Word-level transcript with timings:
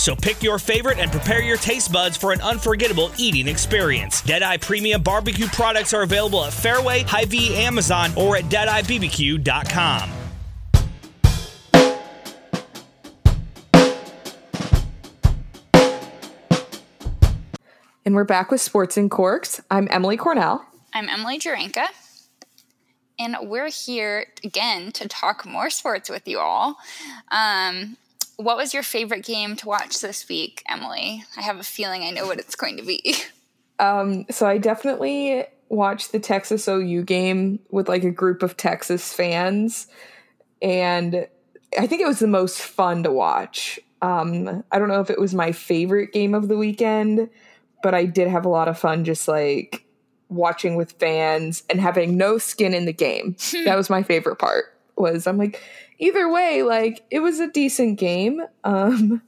So 0.00 0.16
pick 0.16 0.42
your 0.42 0.58
favorite 0.58 0.98
and 0.98 1.12
prepare 1.12 1.42
your 1.42 1.58
taste 1.58 1.92
buds 1.92 2.16
for 2.16 2.32
an 2.32 2.40
unforgettable 2.40 3.10
eating 3.18 3.46
experience. 3.46 4.22
Deadeye 4.22 4.56
Premium 4.56 5.02
Barbecue 5.02 5.46
products 5.48 5.92
are 5.92 6.00
available 6.00 6.42
at 6.42 6.54
Fairway, 6.54 7.02
Hy-Vee, 7.02 7.54
Amazon, 7.56 8.10
or 8.16 8.34
at 8.38 8.44
DeadeyeBBQ.com. 8.44 10.10
And 18.06 18.14
we're 18.14 18.24
back 18.24 18.50
with 18.50 18.62
Sports 18.62 18.96
and 18.96 19.10
Corks. 19.10 19.60
I'm 19.70 19.86
Emily 19.90 20.16
Cornell. 20.16 20.64
I'm 20.94 21.10
Emily 21.10 21.38
Juranka. 21.38 21.84
And 23.18 23.36
we're 23.42 23.68
here 23.68 24.24
again 24.42 24.92
to 24.92 25.06
talk 25.08 25.44
more 25.44 25.68
sports 25.68 26.08
with 26.08 26.26
you 26.26 26.38
all. 26.38 26.78
Um, 27.30 27.98
what 28.40 28.56
was 28.56 28.72
your 28.74 28.82
favorite 28.82 29.24
game 29.24 29.56
to 29.56 29.66
watch 29.66 30.00
this 30.00 30.28
week, 30.28 30.62
Emily? 30.68 31.24
I 31.36 31.42
have 31.42 31.58
a 31.58 31.64
feeling 31.64 32.02
I 32.02 32.10
know 32.10 32.26
what 32.26 32.38
it's 32.38 32.56
going 32.56 32.76
to 32.76 32.82
be. 32.82 33.14
Um, 33.80 34.26
so 34.28 34.46
I 34.46 34.58
definitely 34.58 35.42
watched 35.70 36.12
the 36.12 36.20
Texas 36.20 36.68
OU 36.68 37.02
game 37.04 37.60
with 37.70 37.88
like 37.88 38.04
a 38.04 38.10
group 38.10 38.42
of 38.42 38.58
Texas 38.58 39.10
fans, 39.10 39.86
and 40.60 41.26
I 41.78 41.86
think 41.86 42.02
it 42.02 42.06
was 42.06 42.18
the 42.18 42.26
most 42.26 42.60
fun 42.60 43.04
to 43.04 43.10
watch. 43.10 43.80
Um, 44.02 44.64
I 44.70 44.78
don't 44.78 44.88
know 44.88 45.00
if 45.00 45.08
it 45.08 45.18
was 45.18 45.34
my 45.34 45.52
favorite 45.52 46.12
game 46.12 46.34
of 46.34 46.48
the 46.48 46.58
weekend, 46.58 47.30
but 47.82 47.94
I 47.94 48.04
did 48.04 48.28
have 48.28 48.44
a 48.44 48.50
lot 48.50 48.68
of 48.68 48.78
fun 48.78 49.04
just 49.04 49.26
like 49.26 49.86
watching 50.28 50.76
with 50.76 50.92
fans 50.92 51.62
and 51.70 51.80
having 51.80 52.18
no 52.18 52.36
skin 52.36 52.74
in 52.74 52.84
the 52.84 52.92
game. 52.92 53.36
that 53.64 53.76
was 53.76 53.88
my 53.88 54.02
favorite 54.02 54.36
part. 54.36 54.78
Was 54.96 55.26
I'm 55.26 55.38
like, 55.38 55.62
either 56.00 56.28
way, 56.28 56.62
like 56.62 57.04
it 57.10 57.20
was 57.20 57.38
a 57.38 57.46
decent 57.46 57.98
game. 57.98 58.42
Um, 58.64 59.22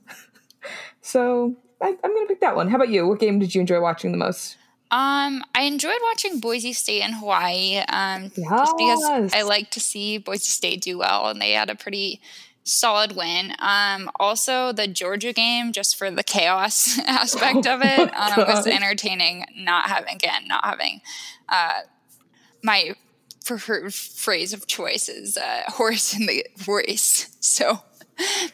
so 1.01 1.56
I, 1.81 1.89
am 1.89 1.97
gonna 2.03 2.27
pick 2.27 2.41
that 2.41 2.56
one. 2.56 2.69
How 2.69 2.77
about 2.77 2.89
you? 2.89 3.06
What 3.06 3.20
game 3.20 3.39
did 3.39 3.55
you 3.55 3.61
enjoy 3.61 3.81
watching 3.81 4.11
the 4.11 4.19
most? 4.19 4.56
Um, 4.91 5.42
I 5.55 5.62
enjoyed 5.62 5.98
watching 6.03 6.39
Boise 6.39 6.75
State 6.75 7.01
and 7.01 7.14
Hawaii. 7.14 7.79
Um, 7.89 8.31
yes. 8.37 8.48
just 8.51 8.77
because 8.77 9.33
I 9.33 9.42
like 9.42 9.70
to 9.70 9.81
see 9.81 10.19
Boise 10.19 10.51
State 10.51 10.83
do 10.83 10.98
well, 10.98 11.29
and 11.29 11.41
they 11.41 11.53
had 11.53 11.70
a 11.70 11.75
pretty 11.75 12.20
solid 12.64 13.17
win. 13.17 13.55
Um, 13.59 14.11
also 14.20 14.73
the 14.73 14.86
Georgia 14.86 15.33
game, 15.33 15.73
just 15.73 15.97
for 15.97 16.11
the 16.11 16.23
chaos 16.23 16.98
aspect 17.07 17.67
of 17.67 17.81
it, 17.83 18.14
um, 18.14 18.47
was 18.47 18.67
entertaining. 18.67 19.47
Not 19.57 19.86
having 19.86 20.14
again, 20.14 20.47
not 20.47 20.64
having 20.64 21.01
uh, 21.48 21.81
my 22.62 22.95
preferred 23.43 23.93
phrase 23.93 24.53
of 24.53 24.67
choice 24.67 25.09
is 25.09 25.37
uh, 25.37 25.62
horse 25.69 26.15
in 26.17 26.27
the 26.27 26.47
race. 26.67 27.29
So 27.43 27.83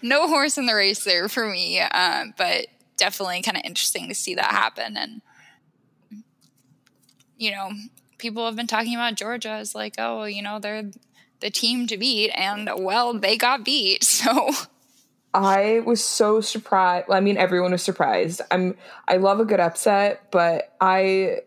no 0.01 0.27
horse 0.29 0.57
in 0.57 0.65
the 0.65 0.75
race 0.75 1.05
there 1.05 1.29
for 1.29 1.47
me, 1.47 1.79
uh, 1.79 2.25
but 2.39 2.69
definitely 2.97 3.43
kind 3.43 3.57
of 3.57 3.63
interesting 3.65 4.09
to 4.09 4.15
see 4.15 4.35
that 4.35 4.51
happen. 4.51 4.97
And 4.97 5.21
you 7.37 7.51
know, 7.53 7.71
people 8.19 8.45
have 8.47 8.57
been 8.57 8.67
talking 8.67 8.95
about 8.95 9.15
Georgia 9.15 9.51
as 9.51 9.75
like, 9.75 9.95
oh, 9.99 10.25
you 10.25 10.43
know, 10.43 10.59
they're 10.59 10.91
the 11.41 11.51
team 11.51 11.87
to 11.87 11.97
beat, 11.97 12.31
and 12.31 12.69
well, 12.77 13.15
they 13.15 13.37
got 13.37 13.65
beat. 13.65 14.05
So. 14.19 14.51
I 15.35 15.83
was 15.85 16.03
so 16.03 16.41
surprised. 16.41 17.11
I 17.11 17.21
mean, 17.21 17.37
everyone 17.37 17.73
was 17.73 17.83
surprised. 17.83 18.41
I'm 18.51 18.77
I 19.07 19.19
love 19.19 19.39
a 19.41 19.45
good 19.45 19.61
upset, 19.61 20.31
but 20.33 20.75
I 20.81 21.43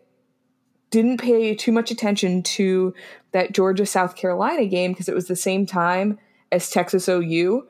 didn't 0.90 1.18
pay 1.18 1.54
too 1.54 1.72
much 1.72 1.90
attention 1.90 2.42
to 2.42 2.94
that 3.32 3.52
Georgia 3.52 3.86
South 3.86 4.16
Carolina 4.16 4.66
game 4.66 4.92
because 4.92 5.08
it 5.08 5.14
was 5.14 5.26
the 5.26 5.36
same 5.36 5.66
time 5.66 6.18
as 6.50 6.70
Texas 6.70 7.08
OU. 7.08 7.66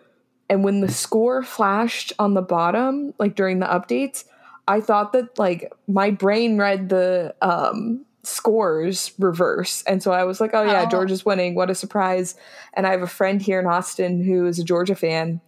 And 0.49 0.65
when 0.65 0.81
the 0.81 0.91
score 0.91 1.43
flashed 1.43 2.12
on 2.19 2.34
the 2.34 2.43
bottom, 2.43 3.15
like 3.19 3.34
during 3.34 3.61
the 3.61 3.67
updates, 3.67 4.25
I 4.69 4.81
thought 4.81 5.12
that 5.12 5.39
like 5.39 5.72
my 5.89 6.11
brain 6.11 6.59
read 6.59 6.89
the 6.89 7.34
um, 7.41 8.05
scores 8.22 9.12
reverse. 9.19 9.83
And 9.83 10.03
so 10.03 10.12
I 10.12 10.25
was 10.25 10.41
like, 10.41 10.51
oh 10.53 10.62
yeah, 10.62 10.84
oh. 10.87 10.91
Georgia's 10.91 11.25
winning. 11.25 11.55
What 11.55 11.71
a 11.71 11.75
surprise. 11.75 12.37
And 12.75 12.87
I 12.87 12.91
have 12.91 13.03
a 13.03 13.06
friend 13.06 13.41
here 13.41 13.61
in 13.61 13.67
Austin 13.67 14.22
who 14.22 14.47
is 14.47 14.59
a 14.59 14.65
Georgia 14.65 14.95
fan. 14.95 15.41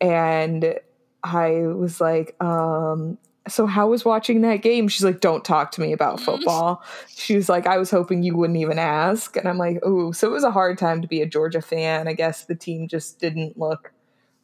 And 0.00 0.74
I 1.22 1.50
was 1.66 2.00
like, 2.00 2.34
um, 2.42 3.18
so 3.48 3.66
how 3.66 3.88
was 3.88 4.04
watching 4.04 4.42
that 4.42 4.56
game? 4.56 4.88
She's 4.88 5.04
like, 5.04 5.20
don't 5.20 5.44
talk 5.44 5.72
to 5.72 5.80
me 5.80 5.92
about 5.92 6.16
mm-hmm. 6.16 6.24
football. 6.24 6.82
she 7.08 7.36
was 7.36 7.48
like, 7.48 7.66
I 7.66 7.78
was 7.78 7.90
hoping 7.90 8.22
you 8.22 8.36
wouldn't 8.36 8.58
even 8.58 8.78
ask. 8.78 9.36
And 9.36 9.48
I'm 9.48 9.58
like, 9.58 9.78
oh, 9.82 10.12
so 10.12 10.28
it 10.28 10.32
was 10.32 10.44
a 10.44 10.50
hard 10.50 10.78
time 10.78 11.02
to 11.02 11.08
be 11.08 11.22
a 11.22 11.26
Georgia 11.26 11.62
fan. 11.62 12.08
I 12.08 12.12
guess 12.12 12.44
the 12.44 12.54
team 12.54 12.88
just 12.88 13.18
didn't 13.18 13.58
look 13.58 13.92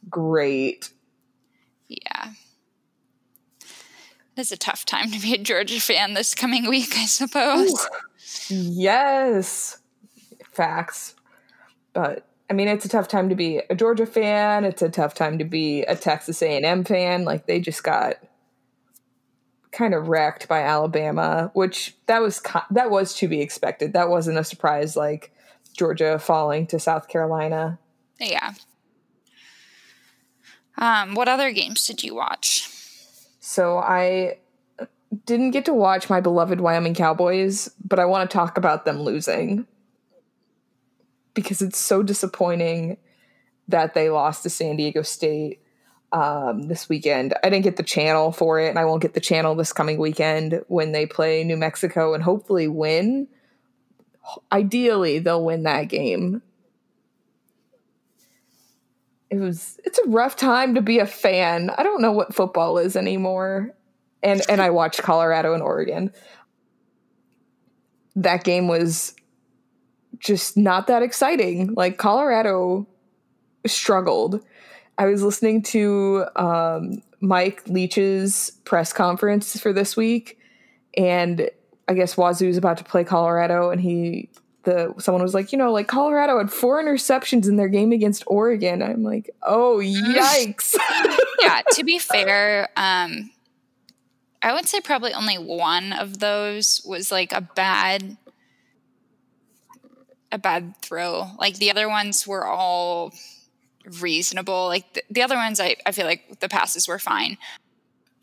great. 0.09 0.93
Yeah. 1.89 2.33
It's 4.37 4.53
a 4.53 4.57
tough 4.57 4.85
time 4.85 5.11
to 5.13 5.21
be 5.21 5.35
a 5.35 5.39
Georgia 5.39 5.81
fan 5.81 6.15
this 6.15 6.35
coming 6.35 6.69
week, 6.69 6.95
I 6.97 7.07
suppose. 7.07 7.73
Ooh. 7.73 8.55
Yes. 8.55 9.79
Facts. 10.53 11.15
But 11.93 12.27
I 12.49 12.53
mean, 12.53 12.69
it's 12.69 12.85
a 12.85 12.89
tough 12.89 13.09
time 13.09 13.29
to 13.29 13.35
be 13.35 13.63
a 13.71 13.75
Georgia 13.75 14.07
fan. 14.07 14.65
It's 14.65 14.83
a 14.83 14.89
tough 14.89 15.15
time 15.15 15.39
to 15.39 15.45
be 15.45 15.83
a 15.83 15.97
Texas 15.97 16.43
A&M 16.43 16.85
fan. 16.85 17.25
Like 17.25 17.47
they 17.47 17.61
just 17.61 17.83
got 17.83 18.17
kind 19.77 19.95
of 19.95 20.09
wrecked 20.09 20.49
by 20.49 20.63
Alabama, 20.63 21.51
which 21.53 21.95
that 22.07 22.23
was 22.23 22.43
that 22.71 22.91
was 22.91 23.15
to 23.15 23.29
be 23.29 23.41
expected. 23.41 23.93
That 23.93 24.09
wasn't 24.09 24.39
a 24.39 24.45
surprise 24.45 24.97
like 24.97 25.33
Georgia 25.77 26.19
falling 26.19 26.67
to 26.69 26.81
South 26.81 27.09
Carolina. 27.09 27.79
Yeah. 28.19 28.55
Um, 30.79 31.15
what 31.15 31.29
other 31.29 31.53
games 31.53 31.87
did 31.87 32.03
you 32.03 32.15
watch? 32.15 32.69
So 33.41 33.79
I 33.79 34.39
didn't 35.25 35.53
get 35.53 35.65
to 35.67 35.75
watch 35.75 36.11
my 36.11 36.21
beloved 36.21 36.61
Wyoming 36.61 36.95
Cowboys, 36.95 37.71
but 37.85 37.99
I 37.99 38.05
want 38.07 38.29
to 38.29 38.35
talk 38.35 38.59
about 38.59 38.85
them 38.85 39.03
losing 39.03 39.67
because 41.35 41.63
it's 41.63 41.79
so 41.79 42.03
disappointing 42.03 42.97
that 43.69 43.95
they 43.95 44.11
lost 44.11 44.43
to 44.43 44.51
San 44.51 44.77
Diego 44.77 45.03
State 45.03 45.61
um, 46.17 46.63
this 46.63 46.89
weekend. 46.89 47.35
I 47.45 47.51
didn't 47.51 47.65
get 47.65 47.77
the 47.77 47.83
channel 47.83 48.33
for 48.33 48.59
it, 48.59 48.71
and 48.71 48.79
I 48.79 48.87
won't 48.87 49.03
get 49.03 49.13
the 49.13 49.21
channel 49.21 49.55
this 49.55 49.75
coming 49.75 49.99
weekend 49.99 50.63
when 50.69 50.93
they 50.93 51.05
play 51.05 51.45
New 51.45 51.59
Mexico 51.59 52.15
and 52.15 52.23
hopefully 52.23 52.69
win. 52.69 53.29
Ideally, 54.51 55.19
they'll 55.19 55.45
win 55.45 55.65
that 55.65 55.89
game. 55.91 56.41
It 59.29 59.37
was 59.37 59.79
it's 59.85 59.99
a 59.99 60.09
rough 60.09 60.37
time 60.37 60.75
to 60.77 60.81
be 60.81 61.01
a 61.01 61.07
fan. 61.07 61.71
I 61.77 61.83
don't 61.83 62.01
know 62.01 62.13
what 62.13 62.35
football 62.35 62.79
is 62.79 62.97
anymore. 62.97 63.75
And 64.23 64.41
and 64.49 64.63
I 64.63 64.71
watched 64.71 65.03
Colorado 65.03 65.53
and 65.53 65.63
Oregon. 65.63 66.15
That 68.15 68.43
game 68.43 68.69
was 68.69 69.15
just 70.19 70.57
not 70.57 70.87
that 70.87 71.03
exciting. 71.03 71.75
Like 71.75 71.99
Colorado 71.99 72.87
struggled 73.67 74.43
I 74.99 75.07
was 75.07 75.23
listening 75.23 75.63
to 75.63 76.25
um, 76.37 77.03
Mike 77.21 77.63
Leach's 77.67 78.51
press 78.65 78.93
conference 78.93 79.59
for 79.61 79.73
this 79.73 79.97
week, 79.97 80.39
and 80.97 81.51
I 81.89 81.95
guess 81.95 82.17
Wazoo's 82.17 82.57
about 82.57 82.79
to 82.79 82.85
play 82.85 83.05
Colorado, 83.05 83.71
and 83.71 83.81
he 83.81 84.31
the 84.67 84.93
someone 84.99 85.23
was 85.23 85.33
like, 85.33 85.53
you 85.53 85.59
know, 85.59 85.73
like 85.73 85.89
Colorado 85.89 86.39
had 86.39 86.53
four 86.53 86.83
interceptions 86.83 87.49
in 87.49 87.57
their 87.57 87.69
game 87.69 87.93
against 87.93 88.25
Oregon. 88.27 88.83
I'm 88.83 89.03
like, 89.03 89.31
oh 89.43 89.79
yikes. 89.83 90.77
yeah, 91.41 91.63
to 91.73 91.85
be 91.85 91.99
fair, 92.01 92.69
um, 92.77 93.31
I 94.43 94.53
would 94.53 94.67
say 94.67 94.81
probably 94.81 95.15
only 95.15 95.37
one 95.37 95.93
of 95.93 96.19
those 96.19 96.83
was 96.85 97.11
like 97.11 97.33
a 97.33 97.41
bad 97.41 98.19
a 100.33 100.39
bad 100.39 100.75
throw. 100.83 101.31
Like 101.39 101.57
the 101.57 101.71
other 101.71 101.89
ones 101.89 102.27
were 102.27 102.47
all 102.47 103.15
reasonable. 104.01 104.67
Like 104.67 104.93
the, 104.95 105.03
the 105.11 105.23
other 105.23 105.37
ones, 105.37 105.61
I, 105.61 105.77
I 105.85 105.93
feel 105.93 106.07
like 106.07 106.41
the 106.41 106.49
passes 106.49 106.89
were 106.89 106.99
fine. 106.99 107.39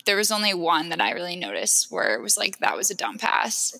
There 0.06 0.16
was 0.16 0.30
only 0.30 0.54
one 0.54 0.90
that 0.90 1.00
I 1.00 1.12
really 1.12 1.36
noticed 1.36 1.90
where 1.90 2.14
it 2.14 2.22
was 2.22 2.36
like, 2.36 2.58
that 2.58 2.76
was 2.76 2.90
a 2.90 2.94
dumb 2.94 3.18
pass. 3.18 3.78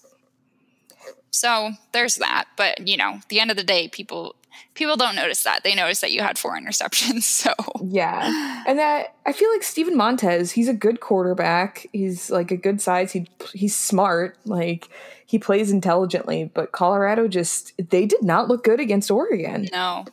So 1.30 1.72
there's 1.92 2.16
that. 2.16 2.46
But, 2.56 2.86
you 2.86 2.96
know, 2.96 3.20
the 3.28 3.40
end 3.40 3.50
of 3.50 3.56
the 3.56 3.64
day, 3.64 3.88
people, 3.88 4.36
people 4.74 4.96
don't 4.96 5.16
notice 5.16 5.42
that. 5.42 5.64
They 5.64 5.74
notice 5.74 6.00
that 6.00 6.12
you 6.12 6.20
had 6.20 6.38
four 6.38 6.58
interceptions. 6.58 7.22
So 7.44 7.52
yeah, 7.82 8.64
and 8.66 8.78
that 8.78 9.14
I 9.26 9.32
feel 9.32 9.50
like 9.50 9.62
Steven 9.62 9.96
Montez. 9.96 10.52
He's 10.52 10.68
a 10.68 10.72
good 10.72 11.00
quarterback. 11.00 11.86
He's 11.92 12.30
like 12.30 12.50
a 12.50 12.56
good 12.56 12.80
size. 12.80 13.12
He 13.12 13.28
he's 13.52 13.76
smart. 13.76 14.38
Like 14.46 14.88
he 15.26 15.38
plays 15.38 15.70
intelligently. 15.70 16.50
But 16.54 16.72
Colorado 16.72 17.28
just 17.28 17.74
they 17.76 18.06
did 18.06 18.22
not 18.22 18.48
look 18.48 18.64
good 18.64 18.80
against 18.80 19.10
Oregon. 19.10 19.68
No. 19.72 20.06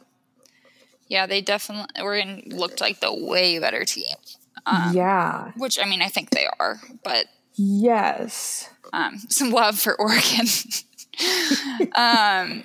Yeah, 1.12 1.26
they 1.26 1.42
definitely 1.42 2.02
Oregon 2.02 2.42
looked 2.46 2.80
like 2.80 3.02
the 3.02 3.14
way 3.14 3.60
better 3.60 3.84
team. 3.84 4.16
Um, 4.66 4.96
yeah, 4.96 5.52
which 5.58 5.78
I 5.78 5.84
mean 5.84 6.02
I 6.02 6.08
think 6.08 6.30
they 6.30 6.48
are, 6.58 6.80
but 7.04 7.26
yes, 7.56 8.70
um, 8.94 9.18
some 9.28 9.52
love 9.52 9.78
for 9.78 10.00
Oregon. 10.00 10.48
um, 11.96 12.64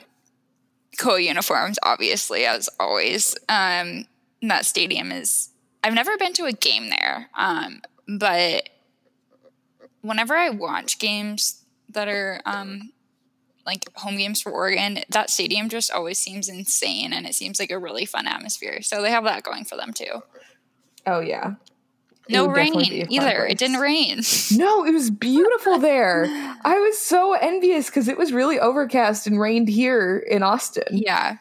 cool 0.97 1.19
uniforms, 1.19 1.77
obviously, 1.83 2.47
as 2.47 2.69
always. 2.79 3.35
Um, 3.49 4.07
that 4.43 4.65
stadium 4.65 5.11
is. 5.11 5.51
I've 5.83 5.95
never 5.95 6.17
been 6.17 6.33
to 6.35 6.45
a 6.45 6.53
game 6.53 6.89
there, 6.89 7.29
um, 7.37 7.83
but 8.07 8.69
whenever 10.03 10.37
I 10.37 10.51
watch 10.51 11.01
games 11.01 11.65
that 11.89 12.07
are 12.07 12.41
um, 12.47 12.93
like 13.67 13.85
home 13.95 14.17
games 14.17 14.41
for 14.41 14.53
Oregon, 14.53 15.01
that 15.11 15.31
stadium 15.31 15.69
just 15.69 15.91
always 15.91 16.19
seems 16.19 16.49
insane, 16.49 17.13
and 17.13 17.27
it 17.27 17.35
seems 17.35 17.59
like 17.59 17.71
a 17.71 17.79
really 17.79 18.07
fun 18.07 18.27
atmosphere. 18.27 18.81
So 18.83 19.03
they 19.03 19.11
have 19.11 19.25
that 19.25 19.43
going 19.43 19.65
for 19.65 19.77
them 19.77 19.93
too. 19.93 20.23
Oh 21.07 21.21
yeah, 21.21 21.55
no 22.29 22.49
rain 22.49 22.75
either. 22.77 23.07
Place. 23.07 23.53
It 23.53 23.59
didn't 23.59 23.81
rain. 23.81 24.21
No, 24.53 24.85
it 24.85 24.93
was 24.93 25.11
beautiful 25.11 25.79
there. 25.79 26.25
I 26.65 26.79
was 26.79 26.99
so 26.99 27.35
envious 27.35 27.87
because 27.87 28.09
it 28.09 28.17
was 28.17 28.33
really 28.33 28.59
overcast 28.59 29.27
and 29.27 29.41
rained 29.41 29.69
here 29.69 30.19
in 30.19 30.43
Austin. 30.43 30.85
Yeah. 30.91 31.39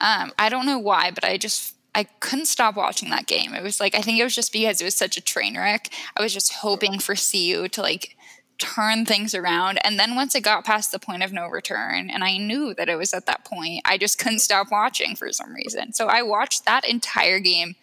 Um, 0.00 0.32
I 0.38 0.48
don't 0.48 0.66
know 0.66 0.78
why, 0.78 1.10
but 1.10 1.24
I 1.24 1.38
just 1.38 1.74
I 1.94 2.04
couldn't 2.20 2.46
stop 2.46 2.76
watching 2.76 3.10
that 3.10 3.26
game. 3.26 3.54
It 3.54 3.62
was 3.62 3.80
like 3.80 3.94
I 3.94 4.00
think 4.00 4.18
it 4.18 4.24
was 4.24 4.34
just 4.34 4.52
because 4.52 4.80
it 4.80 4.84
was 4.84 4.94
such 4.94 5.16
a 5.16 5.20
train 5.20 5.56
wreck. 5.56 5.90
I 6.16 6.22
was 6.22 6.34
just 6.34 6.54
hoping 6.54 6.98
for 6.98 7.14
CU 7.14 7.68
to 7.68 7.82
like 7.82 8.16
turn 8.58 9.04
things 9.04 9.34
around. 9.34 9.78
And 9.84 9.98
then 9.98 10.14
once 10.14 10.34
it 10.34 10.42
got 10.42 10.64
past 10.64 10.92
the 10.92 10.98
point 10.98 11.22
of 11.22 11.32
no 11.32 11.46
return, 11.48 12.10
and 12.10 12.22
I 12.22 12.38
knew 12.38 12.74
that 12.74 12.88
it 12.88 12.96
was 12.96 13.12
at 13.12 13.26
that 13.26 13.44
point, 13.44 13.82
I 13.84 13.98
just 13.98 14.18
couldn't 14.18 14.38
stop 14.40 14.68
watching 14.70 15.16
for 15.16 15.32
some 15.32 15.54
reason. 15.54 15.92
So 15.92 16.06
I 16.06 16.22
watched 16.22 16.64
that 16.64 16.88
entire 16.88 17.40
game 17.40 17.76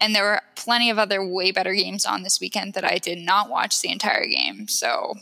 and 0.00 0.14
there 0.14 0.24
were 0.24 0.42
plenty 0.54 0.90
of 0.90 0.98
other 0.98 1.26
way 1.26 1.50
better 1.50 1.74
games 1.74 2.04
on 2.04 2.22
this 2.22 2.40
weekend 2.40 2.74
that 2.74 2.84
I 2.84 2.98
did 2.98 3.18
not 3.18 3.48
watch 3.48 3.80
the 3.80 3.90
entire 3.90 4.26
game. 4.26 4.68
So 4.68 5.14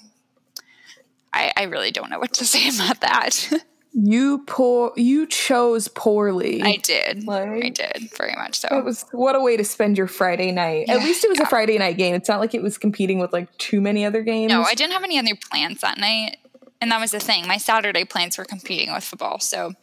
I, 1.32 1.52
I 1.56 1.62
really 1.64 1.90
don't 1.90 2.10
know 2.10 2.18
what 2.18 2.32
to 2.34 2.44
say 2.44 2.68
about 2.74 3.00
that. 3.00 3.52
you 3.92 4.42
poor 4.46 4.92
you 4.96 5.26
chose 5.26 5.88
poorly. 5.88 6.62
I 6.62 6.76
did. 6.76 7.24
Like, 7.24 7.48
I 7.48 7.68
did 7.68 8.10
very 8.16 8.34
much 8.34 8.60
so. 8.60 8.68
It 8.70 8.84
was 8.84 9.04
what 9.12 9.36
a 9.36 9.40
way 9.40 9.56
to 9.56 9.64
spend 9.64 9.98
your 9.98 10.06
Friday 10.06 10.50
night. 10.50 10.86
Yeah, 10.88 10.94
At 10.94 11.00
least 11.00 11.24
it 11.24 11.28
was 11.28 11.38
yeah. 11.38 11.46
a 11.46 11.48
Friday 11.48 11.78
night 11.78 11.96
game. 11.96 12.14
It's 12.14 12.28
not 12.28 12.40
like 12.40 12.54
it 12.54 12.62
was 12.62 12.78
competing 12.78 13.18
with 13.18 13.32
like 13.32 13.56
too 13.58 13.80
many 13.80 14.04
other 14.04 14.22
games. 14.22 14.50
No, 14.50 14.62
I 14.62 14.74
didn't 14.74 14.92
have 14.92 15.04
any 15.04 15.18
other 15.18 15.36
plans 15.50 15.80
that 15.80 15.98
night. 15.98 16.38
And 16.80 16.90
that 16.90 17.00
was 17.00 17.12
the 17.12 17.20
thing. 17.20 17.46
My 17.46 17.58
Saturday 17.58 18.04
plans 18.04 18.38
were 18.38 18.44
competing 18.44 18.92
with 18.92 19.04
football. 19.04 19.38
So 19.38 19.74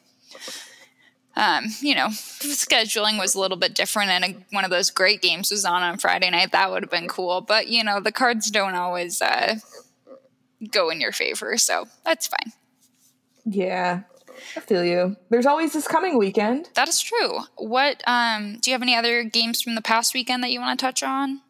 um, 1.40 1.68
you 1.80 1.96
know, 1.96 2.08
scheduling 2.08 3.18
was 3.18 3.34
a 3.34 3.40
little 3.40 3.58
bit 3.58 3.74
different, 3.74 4.10
and 4.10 4.26
a, 4.26 4.38
one 4.52 4.66
of 4.66 4.72
those 4.72 4.90
great 4.90 5.22
games 5.22 5.52
was 5.52 5.64
on 5.64 5.82
on 5.82 5.98
Friday 5.98 6.30
night. 6.30 6.52
That 6.52 6.70
would 6.70 6.84
have 6.84 6.92
been 6.92 7.08
cool, 7.08 7.40
but 7.40 7.68
you 7.68 7.84
know, 7.84 8.02
the 8.02 8.12
cards 8.12 8.52
don't 8.52 8.76
always 8.76 9.22
uh, 9.22 9.56
go 10.70 10.90
in 10.90 11.00
your 11.00 11.14
favor, 11.14 11.58
so 11.58 11.88
that's 12.04 12.28
fine. 12.28 12.52
Yeah, 13.50 14.01
I 14.56 14.60
feel 14.60 14.84
you. 14.84 15.16
There's 15.30 15.46
always 15.46 15.74
this 15.74 15.88
coming 15.88 16.18
weekend. 16.18 16.69
That 16.75 16.88
is 16.88 17.01
true. 17.01 17.40
What 17.57 18.04
um, 18.07 18.57
do 18.62 18.69
you 18.69 18.75
have 18.75 18.81
any 18.81 18.96
other 18.96 19.24
games 19.24 19.62
from 19.62 19.75
the 19.75 19.81
past 19.81 20.13
weekend 20.13 20.44
that 20.44 20.51
you 20.51 20.60
want 20.60 20.80
to 20.80 20.86
touch 20.86 21.04
on? 21.04 21.42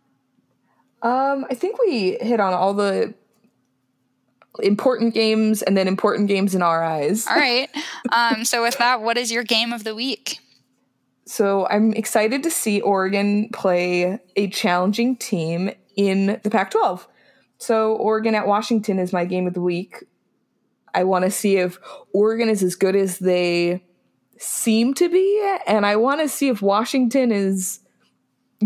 Um, 1.02 1.46
I 1.50 1.56
think 1.56 1.80
we 1.80 2.18
hit 2.22 2.40
on 2.40 2.54
all 2.54 2.74
the 2.74 3.14
important 4.62 5.14
games 5.14 5.62
and 5.62 5.78
then 5.78 5.88
important 5.88 6.28
games 6.28 6.56
in 6.56 6.62
our 6.62 6.84
eyes. 6.84 7.28
All 7.28 7.36
right. 7.36 7.70
Um, 8.12 8.44
so, 8.46 8.62
with 8.62 8.78
that, 8.78 9.02
what 9.02 9.18
is 9.18 9.32
your 9.32 9.44
game 9.44 9.72
of 9.72 9.84
the 9.84 9.96
week? 9.96 10.40
So, 11.26 11.68
I'm 11.68 11.94
excited 11.94 12.44
to 12.44 12.52
see 12.52 12.82
Oregon 12.82 13.50
play 13.50 14.20
a 14.36 14.48
challenging 14.50 15.16
team 15.16 15.72
in 15.96 16.40
the 16.44 16.50
Pac 16.50 16.72
12. 16.72 17.08
So, 17.60 17.96
Oregon 17.96 18.36
at 18.36 18.48
Washington 18.48 19.00
is 19.00 19.14
my 19.14 19.26
game 19.26 19.48
of 19.48 19.54
the 19.54 19.62
week. 19.62 20.06
I 20.94 21.04
want 21.04 21.26
to 21.26 21.32
see 21.32 21.58
if 21.58 21.80
Oregon 22.14 22.50
is 22.50 22.64
as 22.64 22.76
good 22.76 22.96
as 22.96 23.20
they 23.20 23.84
seem 24.38 24.94
to 24.96 25.10
be, 25.10 25.58
and 25.68 25.86
I 25.86 25.96
want 25.96 26.22
to 26.22 26.30
see 26.30 26.50
if 26.50 26.62
Washington 26.62 27.32
is 27.32 27.80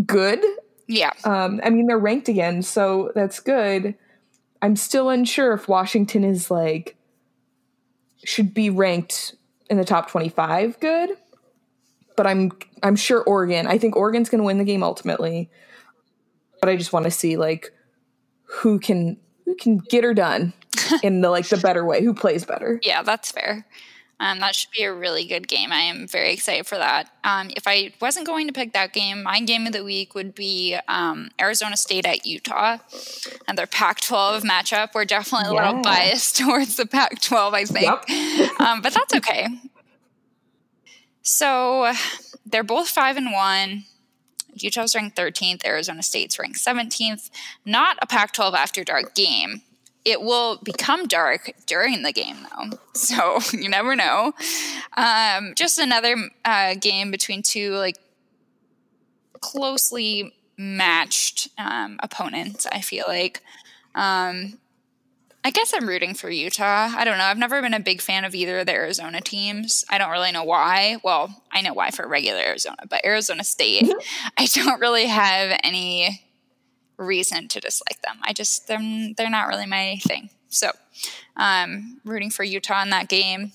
good. 0.06 0.44
Yeah. 0.86 1.12
Um, 1.24 1.60
I 1.64 1.70
mean, 1.70 1.86
they're 1.86 1.98
ranked 1.98 2.28
again, 2.28 2.62
so 2.62 3.12
that's 3.14 3.40
good. 3.40 3.94
I'm 4.62 4.76
still 4.76 5.10
unsure 5.10 5.52
if 5.52 5.68
Washington 5.68 6.24
is 6.24 6.50
like 6.50 6.96
should 8.24 8.54
be 8.54 8.70
ranked 8.70 9.34
in 9.68 9.76
the 9.76 9.84
top 9.84 10.10
25 10.10 10.80
good. 10.80 11.10
But 12.16 12.26
I'm 12.26 12.52
I'm 12.82 12.96
sure 12.96 13.22
Oregon. 13.22 13.66
I 13.66 13.76
think 13.76 13.96
Oregon's 13.96 14.30
going 14.30 14.38
to 14.38 14.44
win 14.44 14.58
the 14.58 14.64
game 14.64 14.82
ultimately. 14.82 15.50
But 16.60 16.70
I 16.70 16.76
just 16.76 16.92
want 16.92 17.04
to 17.04 17.10
see 17.10 17.36
like 17.36 17.72
who 18.44 18.78
can 18.78 19.18
who 19.44 19.54
can 19.56 19.78
get 19.78 20.04
her 20.04 20.14
done 20.14 20.52
in 21.02 21.20
the 21.20 21.30
like 21.30 21.48
the 21.48 21.56
better 21.56 21.84
way, 21.84 22.02
who 22.02 22.14
plays 22.14 22.44
better. 22.44 22.80
Yeah, 22.82 23.02
that's 23.02 23.30
fair. 23.30 23.66
Um, 24.20 24.38
that 24.40 24.54
should 24.54 24.70
be 24.70 24.84
a 24.84 24.92
really 24.94 25.26
good 25.26 25.48
game. 25.48 25.72
I 25.72 25.80
am 25.80 26.06
very 26.06 26.32
excited 26.32 26.66
for 26.66 26.78
that. 26.78 27.10
Um, 27.24 27.50
if 27.56 27.64
I 27.66 27.92
wasn't 28.00 28.26
going 28.26 28.46
to 28.46 28.52
pick 28.52 28.72
that 28.72 28.92
game, 28.92 29.24
my 29.24 29.40
game 29.40 29.66
of 29.66 29.72
the 29.72 29.82
week 29.82 30.14
would 30.14 30.34
be 30.34 30.78
um, 30.86 31.30
Arizona 31.40 31.76
State 31.76 32.06
at 32.06 32.24
Utah 32.24 32.78
and 33.48 33.58
their 33.58 33.66
Pac 33.66 34.00
12 34.00 34.44
matchup. 34.44 34.94
We're 34.94 35.04
definitely 35.04 35.50
a 35.50 35.54
yeah. 35.54 35.66
little 35.66 35.82
biased 35.82 36.36
towards 36.38 36.76
the 36.76 36.86
Pac 36.86 37.20
12, 37.20 37.54
I 37.54 37.64
think. 37.64 37.84
Yep. 38.08 38.50
Um, 38.60 38.80
but 38.80 38.94
that's 38.94 39.14
okay. 39.14 39.48
So 41.22 41.92
they're 42.46 42.62
both 42.62 42.88
5 42.88 43.16
and 43.16 43.32
1. 43.32 43.84
Utah's 44.54 44.94
ranked 44.94 45.16
13th, 45.16 45.66
Arizona 45.66 46.02
State's 46.02 46.38
ranked 46.38 46.58
17th. 46.58 47.30
Not 47.64 47.98
a 48.00 48.06
Pac 48.06 48.32
12 48.32 48.54
after 48.54 48.84
dark 48.84 49.14
game, 49.14 49.62
it 50.04 50.20
will 50.20 50.58
become 50.62 51.06
dark 51.06 51.52
during 51.66 52.02
the 52.02 52.12
game, 52.12 52.36
though. 52.42 52.78
So 52.94 53.40
you 53.52 53.68
never 53.68 53.96
know. 53.96 54.32
Um, 54.96 55.54
just 55.56 55.80
another 55.80 56.14
uh, 56.44 56.76
game 56.76 57.10
between 57.10 57.42
two 57.42 57.74
like 57.74 57.96
closely 59.40 60.32
matched 60.56 61.48
um, 61.58 61.98
opponents. 62.00 62.68
I 62.70 62.80
feel 62.80 63.04
like. 63.08 63.42
Um, 63.96 64.60
I 65.46 65.50
guess 65.50 65.74
I'm 65.76 65.86
rooting 65.86 66.14
for 66.14 66.30
Utah. 66.30 66.90
I 66.96 67.04
don't 67.04 67.18
know. 67.18 67.24
I've 67.24 67.36
never 67.36 67.60
been 67.60 67.74
a 67.74 67.80
big 67.80 68.00
fan 68.00 68.24
of 68.24 68.34
either 68.34 68.60
of 68.60 68.66
the 68.66 68.72
Arizona 68.72 69.20
teams. 69.20 69.84
I 69.90 69.98
don't 69.98 70.10
really 70.10 70.32
know 70.32 70.44
why. 70.44 70.96
Well, 71.04 71.42
I 71.52 71.60
know 71.60 71.74
why 71.74 71.90
for 71.90 72.08
regular 72.08 72.40
Arizona, 72.40 72.84
but 72.88 73.04
Arizona 73.04 73.44
State, 73.44 73.84
mm-hmm. 73.84 74.30
I 74.38 74.46
don't 74.46 74.80
really 74.80 75.06
have 75.06 75.60
any 75.62 76.23
reason 76.96 77.48
to 77.48 77.60
dislike 77.60 78.00
them. 78.02 78.18
I 78.22 78.32
just 78.32 78.68
they're 78.68 79.12
they're 79.16 79.30
not 79.30 79.48
really 79.48 79.66
my 79.66 79.98
thing. 80.02 80.30
So, 80.48 80.70
um, 81.36 82.00
rooting 82.04 82.30
for 82.30 82.44
Utah 82.44 82.82
in 82.82 82.90
that 82.90 83.08
game. 83.08 83.52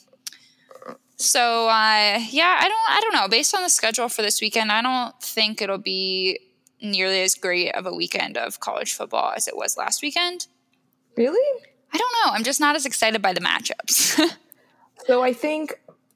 So 1.16 1.68
uh, 1.68 2.20
yeah, 2.30 2.58
I 2.60 2.68
don't 2.70 2.90
I 2.90 3.00
don't 3.02 3.14
know. 3.14 3.28
Based 3.28 3.54
on 3.54 3.62
the 3.62 3.70
schedule 3.70 4.10
for 4.10 4.22
this 4.22 4.42
weekend, 4.42 4.72
I 4.72 4.82
don't 4.82 5.20
think 5.22 5.62
it'll 5.62 5.78
be 5.78 6.40
nearly 6.82 7.22
as 7.22 7.36
great 7.36 7.76
of 7.76 7.86
a 7.86 7.94
weekend 7.94 8.38
of 8.38 8.60
college 8.60 8.94
football 8.94 9.34
as 9.36 9.48
it 9.48 9.56
was 9.56 9.78
last 9.78 10.02
weekend. 10.02 10.48
Really? 11.18 11.62
I 11.92 11.98
don't 11.98 12.14
know. 12.24 12.34
I'm 12.34 12.44
just 12.44 12.60
not 12.60 12.76
as 12.76 12.86
excited 12.86 13.22
by 13.22 13.34
the 13.34 13.42
matchups. 13.42 14.38
so 15.06 15.22
I 15.22 15.34
think 15.34 15.74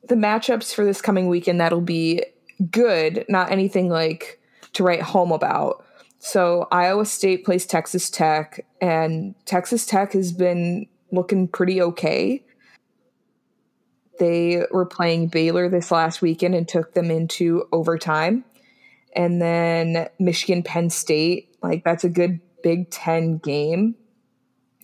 the 0.07 0.15
matchups 0.15 0.73
for 0.73 0.85
this 0.85 1.01
coming 1.01 1.27
weekend 1.27 1.59
that'll 1.59 1.81
be 1.81 2.23
good, 2.71 3.25
not 3.27 3.51
anything 3.51 3.89
like 3.89 4.39
to 4.73 4.83
write 4.83 5.01
home 5.01 5.31
about. 5.31 5.83
So 6.25 6.69
Iowa 6.71 7.05
State 7.05 7.43
plays 7.43 7.65
Texas 7.65 8.09
Tech, 8.09 8.65
and 8.79 9.35
Texas 9.45 9.85
Tech 9.85 10.13
has 10.13 10.31
been 10.31 10.87
looking 11.11 11.49
pretty 11.49 11.81
okay. 11.81 12.45
They 14.19 14.63
were 14.71 14.85
playing 14.85 15.27
Baylor 15.27 15.67
this 15.67 15.91
last 15.91 16.21
weekend 16.21 16.55
and 16.55 16.65
took 16.65 16.93
them 16.93 17.11
into 17.11 17.67
overtime. 17.73 18.45
And 19.13 19.41
then 19.41 20.07
Michigan 20.17 20.63
Penn 20.63 20.89
State, 20.89 21.57
like 21.61 21.83
that's 21.83 22.05
a 22.05 22.09
good 22.09 22.39
Big 22.63 22.89
Ten 22.89 23.37
game 23.39 23.95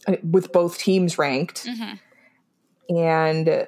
uh, 0.09 0.17
with 0.21 0.51
both 0.51 0.77
teams 0.77 1.17
ranked. 1.17 1.65
Mm-hmm. 1.65 2.97
And, 2.97 3.67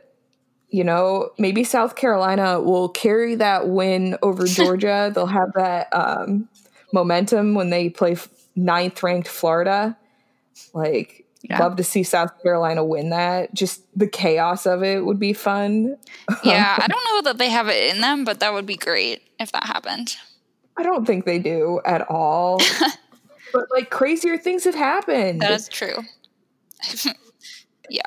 you 0.68 0.84
know, 0.84 1.30
maybe 1.40 1.64
South 1.64 1.96
Carolina 1.96 2.60
will 2.60 2.90
carry 2.90 3.36
that 3.36 3.70
win 3.70 4.18
over 4.22 4.46
Georgia. 4.46 5.10
They'll 5.16 5.26
have 5.26 5.54
that 5.56 5.88
um, 5.94 6.50
momentum 6.94 7.56
when 7.56 7.70
they 7.70 7.90
play 7.90 8.18
ninth 8.56 9.02
ranked 9.04 9.28
Florida. 9.28 9.98
Like 10.74 11.26
Yeah. 11.44 11.60
Love 11.60 11.76
to 11.78 11.84
see 11.84 12.04
South 12.04 12.42
Carolina 12.44 12.84
win 12.84 13.10
that. 13.10 13.54
Just 13.54 13.82
the 13.98 14.08
chaos 14.08 14.66
of 14.66 14.84
it 14.84 15.06
would 15.06 15.20
be 15.20 15.34
fun. 15.34 15.98
Yeah, 16.44 16.76
I 16.80 16.88
don't 16.88 17.04
know 17.06 17.22
that 17.30 17.38
they 17.38 17.50
have 17.50 17.68
it 17.68 17.94
in 17.94 18.02
them, 18.02 18.24
but 18.24 18.40
that 18.40 18.54
would 18.54 18.66
be 18.66 18.76
great 18.76 19.22
if 19.40 19.52
that 19.52 19.66
happened. 19.66 20.16
I 20.78 20.84
don't 20.84 21.06
think 21.06 21.26
they 21.26 21.40
do 21.40 21.82
at 21.86 22.10
all. 22.10 22.60
but 23.54 23.66
like 23.72 23.90
crazier 23.90 24.38
things 24.38 24.64
have 24.64 24.76
happened. 24.76 25.42
That 25.42 25.52
is 25.52 25.68
true. 25.68 25.98
yeah. 27.90 28.02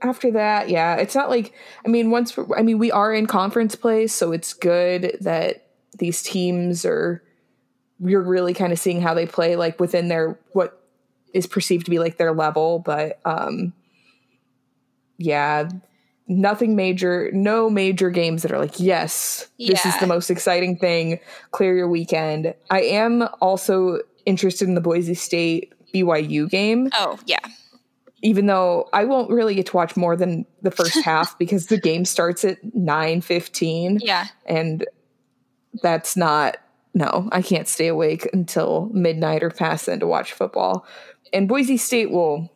After 0.00 0.30
that, 0.32 0.68
yeah, 0.68 0.96
it's 0.96 1.14
not 1.14 1.28
like 1.28 1.52
I 1.84 1.88
mean 1.88 2.10
once 2.10 2.38
I 2.56 2.62
mean 2.62 2.78
we 2.78 2.92
are 2.92 3.12
in 3.12 3.26
conference 3.26 3.74
play, 3.74 4.06
so 4.06 4.30
it's 4.30 4.54
good 4.54 5.16
that 5.20 5.67
these 5.98 6.22
teams 6.22 6.84
or 6.84 7.22
you're 8.00 8.22
really 8.22 8.54
kind 8.54 8.72
of 8.72 8.78
seeing 8.78 9.00
how 9.00 9.14
they 9.14 9.26
play 9.26 9.56
like 9.56 9.80
within 9.80 10.08
their 10.08 10.38
what 10.52 10.82
is 11.34 11.46
perceived 11.46 11.84
to 11.84 11.90
be 11.90 11.98
like 11.98 12.16
their 12.16 12.32
level, 12.32 12.78
but 12.78 13.20
um 13.24 13.72
yeah, 15.18 15.68
nothing 16.28 16.76
major, 16.76 17.30
no 17.32 17.68
major 17.68 18.10
games 18.10 18.42
that 18.42 18.52
are 18.52 18.58
like, 18.58 18.78
yes, 18.78 19.48
yeah. 19.56 19.72
this 19.72 19.86
is 19.86 19.98
the 19.98 20.06
most 20.06 20.30
exciting 20.30 20.76
thing. 20.76 21.18
Clear 21.50 21.74
your 21.76 21.88
weekend. 21.88 22.54
I 22.70 22.82
am 22.82 23.26
also 23.40 24.00
interested 24.26 24.68
in 24.68 24.74
the 24.74 24.80
Boise 24.80 25.14
State 25.14 25.72
BYU 25.92 26.48
game. 26.48 26.90
Oh, 26.94 27.18
yeah. 27.26 27.38
Even 28.22 28.46
though 28.46 28.88
I 28.92 29.04
won't 29.04 29.30
really 29.30 29.54
get 29.54 29.66
to 29.66 29.76
watch 29.76 29.96
more 29.96 30.16
than 30.16 30.44
the 30.62 30.70
first 30.70 30.98
half 31.04 31.38
because 31.38 31.66
the 31.66 31.80
game 31.80 32.04
starts 32.04 32.44
at 32.44 32.62
9:15. 32.62 34.00
Yeah. 34.02 34.26
And 34.44 34.86
that's 35.82 36.16
not 36.16 36.58
no, 36.94 37.28
I 37.30 37.42
can't 37.42 37.68
stay 37.68 37.86
awake 37.86 38.28
until 38.32 38.90
midnight 38.92 39.42
or 39.44 39.50
past 39.50 39.86
then 39.86 40.00
to 40.00 40.06
watch 40.06 40.32
football. 40.32 40.86
And 41.32 41.46
Boise 41.46 41.76
State 41.76 42.10
will 42.10 42.50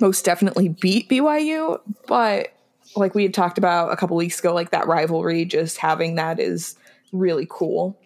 most 0.00 0.24
definitely 0.24 0.68
beat 0.68 1.08
BYU, 1.08 1.80
but 2.06 2.48
like 2.96 3.14
we 3.14 3.24
had 3.24 3.34
talked 3.34 3.58
about 3.58 3.92
a 3.92 3.96
couple 3.96 4.16
weeks 4.16 4.38
ago, 4.38 4.54
like 4.54 4.70
that 4.70 4.86
rivalry, 4.86 5.44
just 5.44 5.78
having 5.78 6.14
that 6.14 6.40
is 6.40 6.76
really 7.12 7.46
cool. 7.50 7.98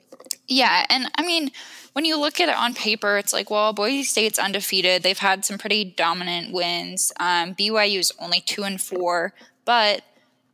Yeah, 0.48 0.84
and 0.88 1.10
I 1.16 1.24
mean, 1.24 1.50
when 1.92 2.04
you 2.04 2.18
look 2.18 2.40
at 2.40 2.48
it 2.48 2.56
on 2.56 2.74
paper, 2.74 3.18
it's 3.18 3.32
like, 3.32 3.50
well, 3.50 3.72
Boise 3.72 4.02
State's 4.02 4.38
undefeated. 4.38 5.02
They've 5.02 5.18
had 5.18 5.44
some 5.44 5.58
pretty 5.58 5.84
dominant 5.84 6.52
wins. 6.52 7.12
Um, 7.20 7.54
BYU 7.54 7.98
is 7.98 8.12
only 8.18 8.40
two 8.40 8.64
and 8.64 8.80
four, 8.80 9.34
but 9.64 10.02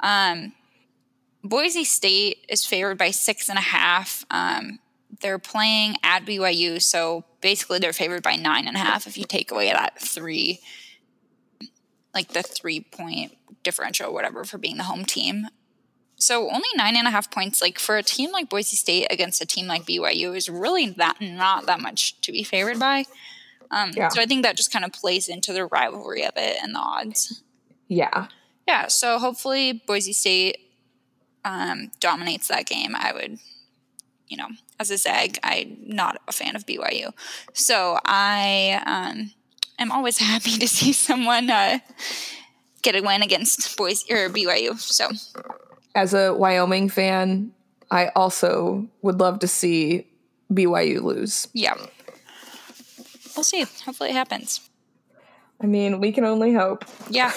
um, 0.01 0.53
Boise 1.45 1.85
State 1.85 2.47
is 2.49 2.65
favored 2.65 2.97
by 2.97 3.11
six 3.11 3.51
and 3.51 3.59
a 3.59 3.63
half. 3.63 4.25
Um, 4.31 4.79
they're 5.21 5.39
playing 5.39 5.97
at 6.03 6.25
BYU, 6.25 6.81
so 6.81 7.25
basically 7.43 7.79
they're 7.79 7.93
favored 7.93 8.23
by 8.23 8.35
nine 8.35 8.67
and 8.67 8.77
a 8.77 8.81
half 8.81 9.07
if 9.07 9.19
you 9.19 9.25
take 9.25 9.51
away 9.51 9.71
that 9.71 10.01
three, 10.01 10.61
like 12.15 12.29
the 12.29 12.43
three 12.43 12.81
point 12.81 13.37
differential, 13.63 14.13
whatever, 14.13 14.45
for 14.45 14.57
being 14.57 14.79
the 14.79 14.85
home 14.85 15.05
team. 15.05 15.47
So 16.17 16.51
only 16.51 16.69
nine 16.77 16.97
and 16.97 17.07
a 17.07 17.11
half 17.11 17.31
points, 17.31 17.61
like 17.61 17.79
for 17.79 17.99
a 17.99 18.03
team 18.03 18.33
like 18.33 18.49
Boise 18.49 18.77
State 18.77 19.09
against 19.11 19.43
a 19.43 19.47
team 19.47 19.67
like 19.67 19.85
BYU, 19.85 20.35
is 20.35 20.49
really 20.49 20.91
that 20.91 21.21
not 21.21 21.67
that 21.67 21.81
much 21.81 22.19
to 22.23 22.33
be 22.33 22.43
favored 22.43 22.79
by. 22.79 23.05
Um, 23.71 23.91
yeah. 23.95 24.09
So 24.09 24.23
I 24.23 24.27
think 24.27 24.45
that 24.45 24.57
just 24.57 24.73
kind 24.73 24.85
of 24.85 24.93
plays 24.93 25.29
into 25.29 25.53
the 25.53 25.67
rivalry 25.67 26.25
of 26.25 26.33
it 26.37 26.57
and 26.63 26.75
the 26.75 26.79
odds. 26.79 27.43
Yeah. 27.89 28.29
Yeah. 28.67 28.87
So 28.87 29.19
hopefully 29.19 29.83
Boise 29.87 30.15
State 30.15 30.63
um, 31.45 31.91
dominates 32.01 32.49
that 32.49 32.67
game. 32.67 32.95
I 32.97 33.13
would, 33.13 33.39
you 34.29 34.37
know, 34.37 34.49
as 34.81 34.91
a 34.91 34.97
Zag, 34.97 35.39
I'm 35.43 35.77
not 35.87 36.21
a 36.27 36.33
fan 36.33 36.57
of 36.57 36.67
BYU. 36.67 37.13
So 37.53 37.99
I 38.05 38.83
um, 38.87 39.33
am 39.79 39.93
always 39.93 40.19
happy 40.33 40.59
to 40.59 40.69
see 40.69 40.93
someone 40.93 41.51
uh, 41.51 41.79
get 42.83 42.97
a 42.97 43.03
win 43.03 43.23
against 43.23 43.77
Boise 43.77 44.13
or 44.13 44.29
BYU. 44.29 44.79
So, 44.79 45.11
as 45.95 46.15
a 46.15 46.35
Wyoming 46.35 46.89
fan, 46.89 47.53
I 47.91 48.09
also 48.17 48.89
would 49.03 49.21
love 49.21 49.39
to 49.41 49.49
see 49.49 50.07
BYU 50.53 51.03
lose. 51.03 51.49
Yeah. 51.53 51.75
We'll 53.37 53.45
see. 53.45 53.63
Hopefully 53.85 54.11
it 54.11 54.15
happens. 54.15 54.69
I 55.61 55.67
mean, 55.67 56.01
we 56.01 56.13
can 56.13 56.25
only 56.25 56.53
hope. 56.53 56.85
Yeah. 57.09 57.33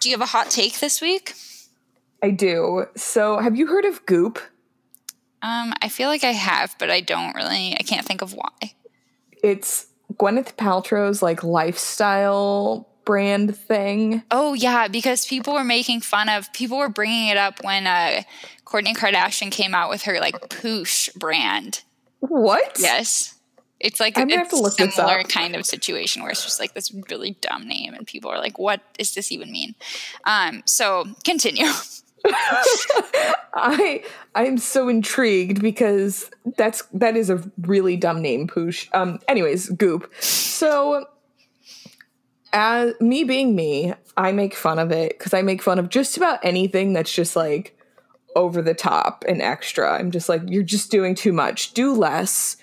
Do 0.00 0.08
you 0.08 0.14
have 0.14 0.20
a 0.20 0.26
hot 0.26 0.50
take 0.50 0.80
this 0.80 1.00
week? 1.00 1.34
I 2.24 2.30
do. 2.30 2.86
So, 2.96 3.36
have 3.36 3.54
you 3.54 3.66
heard 3.66 3.84
of 3.84 4.06
Goop? 4.06 4.40
Um, 5.42 5.74
I 5.82 5.90
feel 5.90 6.08
like 6.08 6.24
I 6.24 6.32
have, 6.32 6.74
but 6.78 6.90
I 6.90 7.02
don't 7.02 7.34
really. 7.34 7.74
I 7.78 7.82
can't 7.82 8.06
think 8.06 8.22
of 8.22 8.32
why. 8.32 8.48
It's 9.42 9.88
Gwyneth 10.14 10.54
Paltrow's 10.54 11.20
like 11.20 11.44
lifestyle 11.44 12.88
brand 13.04 13.54
thing. 13.54 14.22
Oh 14.30 14.54
yeah, 14.54 14.88
because 14.88 15.26
people 15.26 15.52
were 15.52 15.64
making 15.64 16.00
fun 16.00 16.30
of 16.30 16.50
people 16.54 16.78
were 16.78 16.88
bringing 16.88 17.28
it 17.28 17.36
up 17.36 17.62
when 17.62 17.86
uh 17.86 18.22
Kourtney 18.64 18.96
Kardashian 18.96 19.50
came 19.50 19.74
out 19.74 19.90
with 19.90 20.04
her 20.04 20.18
like 20.18 20.48
Poosh 20.48 21.14
brand. 21.16 21.82
What? 22.20 22.78
Yes. 22.80 23.34
It's 23.80 24.00
like 24.00 24.16
I'm 24.16 24.30
a 24.30 24.48
similar 24.48 25.24
kind 25.24 25.54
of 25.54 25.66
situation 25.66 26.22
where 26.22 26.30
it's 26.30 26.42
just 26.42 26.58
like 26.58 26.72
this 26.72 26.90
really 27.10 27.36
dumb 27.42 27.68
name, 27.68 27.92
and 27.92 28.06
people 28.06 28.30
are 28.30 28.38
like, 28.38 28.58
"What 28.58 28.80
does 28.96 29.12
this 29.12 29.30
even 29.30 29.52
mean?" 29.52 29.74
Um, 30.24 30.62
so 30.64 31.04
continue. 31.22 31.66
I 33.54 34.02
I'm 34.34 34.58
so 34.58 34.88
intrigued 34.88 35.60
because 35.60 36.30
that's 36.56 36.82
that 36.92 37.16
is 37.16 37.30
a 37.30 37.42
really 37.60 37.96
dumb 37.96 38.22
name, 38.22 38.48
Poosh. 38.48 38.88
Um, 38.94 39.18
anyways, 39.28 39.68
Goop. 39.70 40.12
So 40.20 41.06
as 42.52 42.94
me 43.00 43.24
being 43.24 43.54
me, 43.54 43.94
I 44.16 44.32
make 44.32 44.54
fun 44.54 44.78
of 44.78 44.92
it 44.92 45.18
because 45.18 45.34
I 45.34 45.42
make 45.42 45.60
fun 45.60 45.78
of 45.78 45.88
just 45.88 46.16
about 46.16 46.38
anything 46.44 46.92
that's 46.92 47.12
just 47.12 47.36
like 47.36 47.78
over 48.36 48.62
the 48.62 48.74
top 48.74 49.24
and 49.28 49.42
extra. 49.42 49.92
I'm 49.92 50.10
just 50.10 50.28
like, 50.28 50.42
you're 50.46 50.62
just 50.62 50.90
doing 50.90 51.14
too 51.14 51.32
much. 51.32 51.74
Do 51.74 51.92
less. 51.92 52.56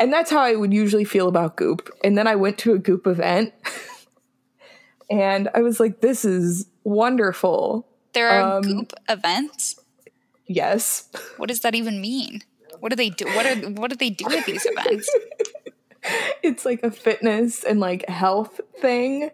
And 0.00 0.12
that's 0.12 0.30
how 0.30 0.40
I 0.40 0.54
would 0.54 0.72
usually 0.72 1.04
feel 1.04 1.28
about 1.28 1.56
Goop. 1.56 1.90
And 2.04 2.16
then 2.16 2.26
I 2.26 2.36
went 2.36 2.58
to 2.58 2.72
a 2.72 2.78
Goop 2.78 3.06
event 3.06 3.52
and 5.10 5.48
I 5.54 5.62
was 5.62 5.80
like, 5.80 6.00
this 6.00 6.24
is 6.24 6.66
wonderful. 6.84 7.86
There 8.18 8.30
are 8.30 8.56
um, 8.56 8.62
Goop 8.62 8.92
events? 9.08 9.78
Yes. 10.48 11.08
What 11.36 11.48
does 11.48 11.60
that 11.60 11.76
even 11.76 12.00
mean? 12.00 12.42
What 12.80 12.88
do 12.88 12.96
they 12.96 13.10
do? 13.10 13.26
What 13.26 13.46
are 13.46 13.54
what 13.70 13.90
do 13.90 13.96
they 13.96 14.10
do 14.10 14.26
at 14.28 14.44
these 14.44 14.66
events? 14.68 15.08
it's 16.42 16.64
like 16.64 16.82
a 16.82 16.90
fitness 16.90 17.62
and 17.62 17.78
like 17.78 18.08
health 18.08 18.60
thing. 18.80 19.30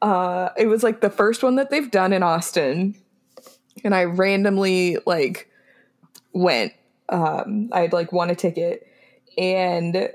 Uh, 0.00 0.50
it 0.56 0.66
was 0.66 0.84
like 0.84 1.00
the 1.00 1.10
first 1.10 1.42
one 1.42 1.56
that 1.56 1.70
they've 1.70 1.90
done 1.90 2.12
in 2.12 2.22
Austin, 2.22 2.94
and 3.82 3.96
I 3.96 4.04
randomly 4.04 4.98
like 5.06 5.50
went. 6.32 6.72
Um, 7.08 7.68
I 7.72 7.80
had 7.80 7.92
like 7.92 8.12
won 8.12 8.30
a 8.30 8.36
ticket, 8.36 8.86
and 9.36 10.08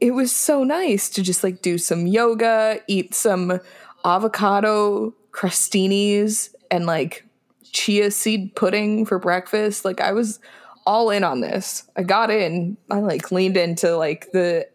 it 0.00 0.12
was 0.12 0.32
so 0.32 0.64
nice 0.64 1.10
to 1.10 1.22
just 1.22 1.44
like 1.44 1.60
do 1.60 1.76
some 1.76 2.06
yoga, 2.06 2.80
eat 2.88 3.14
some 3.14 3.60
avocado 4.02 5.14
crostinis, 5.30 6.54
and 6.70 6.86
like 6.86 7.24
chia 7.62 8.10
seed 8.10 8.54
pudding 8.54 9.04
for 9.04 9.18
breakfast. 9.18 9.84
Like 9.84 10.00
I 10.00 10.12
was 10.12 10.40
all 10.86 11.10
in 11.10 11.24
on 11.24 11.40
this. 11.40 11.88
I 11.96 12.02
got 12.02 12.30
in. 12.30 12.76
I 12.90 13.00
like 13.00 13.32
leaned 13.32 13.56
into 13.56 13.96
like 13.96 14.30
the 14.32 14.68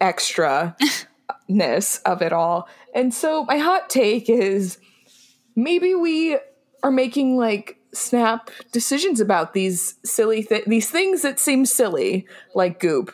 extra 0.00 0.76
ness 1.48 1.98
of 1.98 2.22
it 2.22 2.32
all. 2.32 2.68
And 2.94 3.12
so 3.12 3.44
my 3.44 3.58
hot 3.58 3.90
take 3.90 4.30
is 4.30 4.78
maybe 5.56 5.94
we 5.94 6.38
are 6.82 6.90
making 6.90 7.36
like 7.36 7.78
snap 7.92 8.50
decisions 8.72 9.20
about 9.20 9.54
these 9.54 9.94
silly 10.04 10.42
th- 10.42 10.66
these 10.66 10.90
things 10.90 11.22
that 11.22 11.40
seem 11.40 11.64
silly 11.64 12.26
like 12.54 12.78
goop 12.78 13.12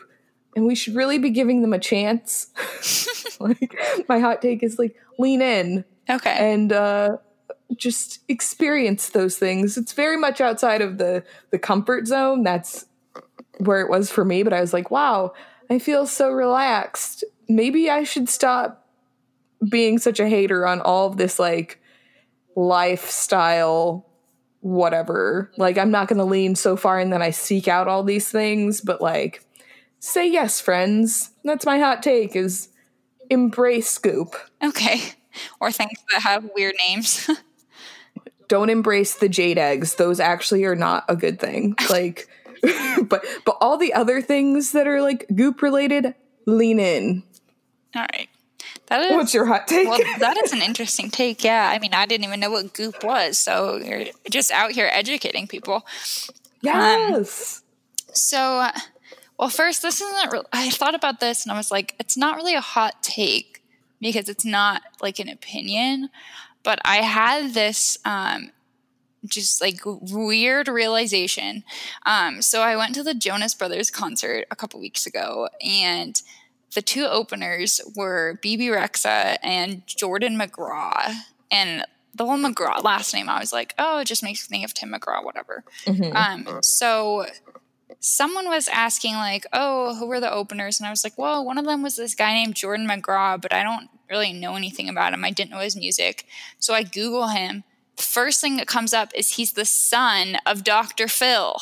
and 0.55 0.65
we 0.65 0.75
should 0.75 0.95
really 0.95 1.17
be 1.17 1.29
giving 1.29 1.61
them 1.61 1.73
a 1.73 1.79
chance 1.79 2.47
like 3.39 3.73
my 4.09 4.19
hot 4.19 4.41
take 4.41 4.61
is 4.61 4.77
like 4.77 4.95
lean 5.17 5.41
in 5.41 5.85
okay 6.09 6.35
and 6.37 6.73
uh 6.73 7.17
just 7.75 8.19
experience 8.27 9.09
those 9.09 9.37
things. 9.37 9.77
It's 9.77 9.93
very 9.93 10.17
much 10.17 10.41
outside 10.41 10.81
of 10.81 10.97
the 10.97 11.23
the 11.51 11.59
comfort 11.59 12.07
zone. 12.07 12.43
That's 12.43 12.85
where 13.57 13.81
it 13.81 13.89
was 13.89 14.11
for 14.11 14.25
me, 14.25 14.43
but 14.43 14.53
I 14.53 14.61
was 14.61 14.73
like, 14.73 14.91
wow, 14.91 15.33
I 15.69 15.79
feel 15.79 16.05
so 16.05 16.31
relaxed. 16.31 17.23
Maybe 17.47 17.89
I 17.89 18.03
should 18.03 18.29
stop 18.29 18.87
being 19.67 19.97
such 19.97 20.19
a 20.19 20.27
hater 20.27 20.67
on 20.67 20.81
all 20.81 21.07
of 21.07 21.17
this 21.17 21.39
like 21.39 21.79
lifestyle 22.55 24.05
whatever. 24.61 25.51
Like 25.57 25.77
I'm 25.77 25.91
not 25.91 26.07
going 26.07 26.17
to 26.17 26.25
lean 26.25 26.55
so 26.55 26.75
far 26.75 26.99
and 26.99 27.13
then 27.13 27.21
I 27.21 27.29
seek 27.29 27.67
out 27.67 27.87
all 27.87 28.03
these 28.03 28.29
things, 28.31 28.81
but 28.81 29.01
like 29.01 29.45
say 29.99 30.27
yes, 30.27 30.59
friends. 30.59 31.31
That's 31.43 31.65
my 31.65 31.79
hot 31.79 32.01
take 32.01 32.35
is 32.35 32.69
embrace 33.29 33.89
scoop. 33.89 34.35
Okay. 34.63 35.01
Or 35.59 35.71
things 35.71 35.99
that 36.11 36.21
have 36.21 36.49
weird 36.55 36.75
names. 36.87 37.29
don't 38.47 38.69
embrace 38.69 39.15
the 39.15 39.29
jade 39.29 39.57
eggs. 39.57 39.95
Those 39.95 40.19
actually 40.19 40.63
are 40.65 40.75
not 40.75 41.05
a 41.09 41.15
good 41.15 41.39
thing. 41.39 41.75
Like 41.89 42.27
but 43.07 43.23
but 43.45 43.57
all 43.61 43.77
the 43.77 43.93
other 43.93 44.21
things 44.21 44.71
that 44.71 44.87
are 44.87 45.01
like 45.01 45.25
goop 45.35 45.61
related, 45.61 46.15
lean 46.45 46.79
in. 46.79 47.23
All 47.95 48.05
right. 48.13 48.29
That 48.87 49.01
is, 49.01 49.11
What's 49.11 49.33
your 49.33 49.45
hot 49.45 49.67
take? 49.67 49.87
well, 49.87 49.99
that 50.19 50.37
is 50.43 50.53
an 50.53 50.61
interesting 50.61 51.09
take. 51.09 51.43
Yeah. 51.43 51.69
I 51.73 51.79
mean, 51.79 51.93
I 51.93 52.05
didn't 52.05 52.25
even 52.25 52.39
know 52.39 52.51
what 52.51 52.73
goop 52.73 53.03
was. 53.03 53.37
So 53.37 53.77
you're 53.77 54.05
just 54.29 54.51
out 54.51 54.71
here 54.71 54.89
educating 54.91 55.47
people. 55.47 55.85
yes. 56.61 57.61
Um, 57.61 58.13
so, 58.13 58.69
well, 59.37 59.49
first, 59.49 59.81
this 59.81 60.01
isn't, 60.01 60.31
re- 60.31 60.41
I 60.53 60.69
thought 60.69 60.95
about 60.95 61.19
this 61.19 61.43
and 61.45 61.51
I 61.51 61.57
was 61.57 61.71
like, 61.71 61.95
it's 61.99 62.15
not 62.15 62.35
really 62.35 62.55
a 62.55 62.61
hot 62.61 63.01
take 63.01 63.63
because 63.99 64.29
it's 64.29 64.45
not 64.45 64.83
like 65.01 65.19
an 65.19 65.29
opinion. 65.29 66.09
But 66.65 66.79
I 66.83 66.97
had 66.97 67.53
this 67.53 67.97
um, 68.03 68.51
just 69.25 69.61
like 69.61 69.79
weird 69.85 70.67
realization. 70.67 71.63
Um, 72.05 72.41
so 72.41 72.61
I 72.61 72.75
went 72.75 72.95
to 72.95 73.03
the 73.03 73.13
Jonas 73.13 73.53
Brothers 73.53 73.89
concert 73.89 74.45
a 74.51 74.55
couple 74.55 74.79
weeks 74.79 75.05
ago, 75.05 75.47
and 75.63 76.21
the 76.73 76.81
two 76.81 77.05
openers 77.05 77.79
were 77.95 78.39
Bebe 78.41 78.67
Rexha 78.67 79.37
and 79.41 79.85
Jordan 79.87 80.37
McGraw. 80.37 81.13
And 81.49 81.85
the 82.13 82.25
whole 82.25 82.37
McGraw 82.37 82.83
last 82.83 83.13
name, 83.13 83.29
I 83.29 83.39
was 83.39 83.53
like, 83.53 83.73
oh, 83.77 83.99
it 83.99 84.05
just 84.05 84.23
makes 84.23 84.49
me 84.49 84.57
think 84.57 84.65
of 84.65 84.73
Tim 84.73 84.91
McGraw, 84.91 85.23
whatever. 85.23 85.63
Mm-hmm. 85.85 86.15
Um, 86.15 86.61
so 86.61 87.25
someone 87.99 88.47
was 88.49 88.67
asking 88.67 89.15
like, 89.15 89.45
"Oh, 89.51 89.95
who 89.95 90.05
were 90.05 90.19
the 90.19 90.31
openers?" 90.31 90.79
And 90.79 90.87
I 90.87 90.89
was 90.89 91.03
like, 91.03 91.17
"Well, 91.17 91.45
one 91.45 91.57
of 91.57 91.65
them 91.65 91.81
was 91.81 91.95
this 91.95 92.15
guy 92.15 92.33
named 92.33 92.55
Jordan 92.55 92.87
McGraw, 92.87 93.41
but 93.41 93.53
I 93.53 93.63
don't 93.63 93.89
really 94.09 94.33
know 94.33 94.55
anything 94.55 94.89
about 94.89 95.13
him. 95.13 95.23
I 95.23 95.31
didn't 95.31 95.51
know 95.51 95.59
his 95.59 95.75
music." 95.75 96.25
So 96.59 96.73
I 96.73 96.83
Google 96.83 97.29
him. 97.29 97.63
The 97.95 98.03
first 98.03 98.41
thing 98.41 98.57
that 98.57 98.67
comes 98.67 98.93
up 98.93 99.11
is 99.15 99.31
he's 99.31 99.53
the 99.53 99.65
son 99.65 100.37
of 100.45 100.63
Dr. 100.63 101.07
Phil. 101.07 101.57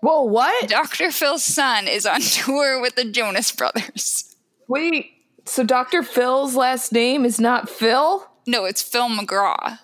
Whoa, 0.00 0.22
what? 0.22 0.68
Dr. 0.68 1.10
Phil's 1.10 1.44
son 1.44 1.88
is 1.88 2.06
on 2.06 2.20
tour 2.20 2.80
with 2.80 2.94
the 2.94 3.04
Jonas 3.04 3.50
Brothers. 3.50 4.36
Wait, 4.68 5.10
so 5.44 5.64
Dr. 5.64 6.02
Phil's 6.02 6.54
last 6.54 6.92
name 6.92 7.24
is 7.24 7.40
not 7.40 7.68
Phil? 7.68 8.28
No, 8.46 8.64
it's 8.64 8.82
Phil 8.82 9.08
McGraw. 9.08 9.78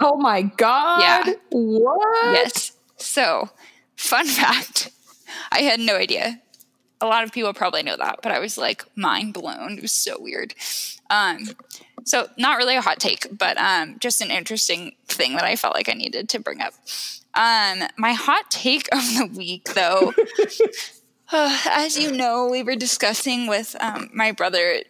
Oh 0.00 0.16
my 0.16 0.42
god. 0.42 1.26
Yeah. 1.26 1.34
What? 1.50 2.34
Yes. 2.34 2.72
So 2.96 3.50
Fun 3.96 4.26
fact 4.26 4.90
I 5.50 5.62
had 5.62 5.80
no 5.80 5.96
idea. 5.96 6.40
A 7.00 7.06
lot 7.06 7.24
of 7.24 7.32
people 7.32 7.52
probably 7.52 7.82
know 7.82 7.96
that, 7.96 8.20
but 8.22 8.32
I 8.32 8.38
was 8.38 8.56
like 8.56 8.84
mind 8.96 9.34
blown. 9.34 9.72
It 9.72 9.82
was 9.82 9.92
so 9.92 10.16
weird. 10.18 10.54
Um, 11.10 11.48
so, 12.04 12.28
not 12.38 12.56
really 12.56 12.76
a 12.76 12.80
hot 12.80 13.00
take, 13.00 13.26
but 13.36 13.58
um, 13.58 13.98
just 13.98 14.22
an 14.22 14.30
interesting 14.30 14.92
thing 15.08 15.34
that 15.34 15.44
I 15.44 15.56
felt 15.56 15.74
like 15.74 15.88
I 15.88 15.92
needed 15.92 16.28
to 16.30 16.38
bring 16.38 16.60
up. 16.60 16.72
Um, 17.34 17.82
my 17.98 18.12
hot 18.12 18.50
take 18.50 18.88
of 18.92 19.00
the 19.00 19.30
week, 19.36 19.74
though, 19.74 20.12
uh, 21.32 21.58
as 21.70 21.98
you 21.98 22.12
know, 22.12 22.48
we 22.48 22.62
were 22.62 22.76
discussing 22.76 23.46
with 23.46 23.76
um, 23.80 24.08
my 24.14 24.32
brother, 24.32 24.80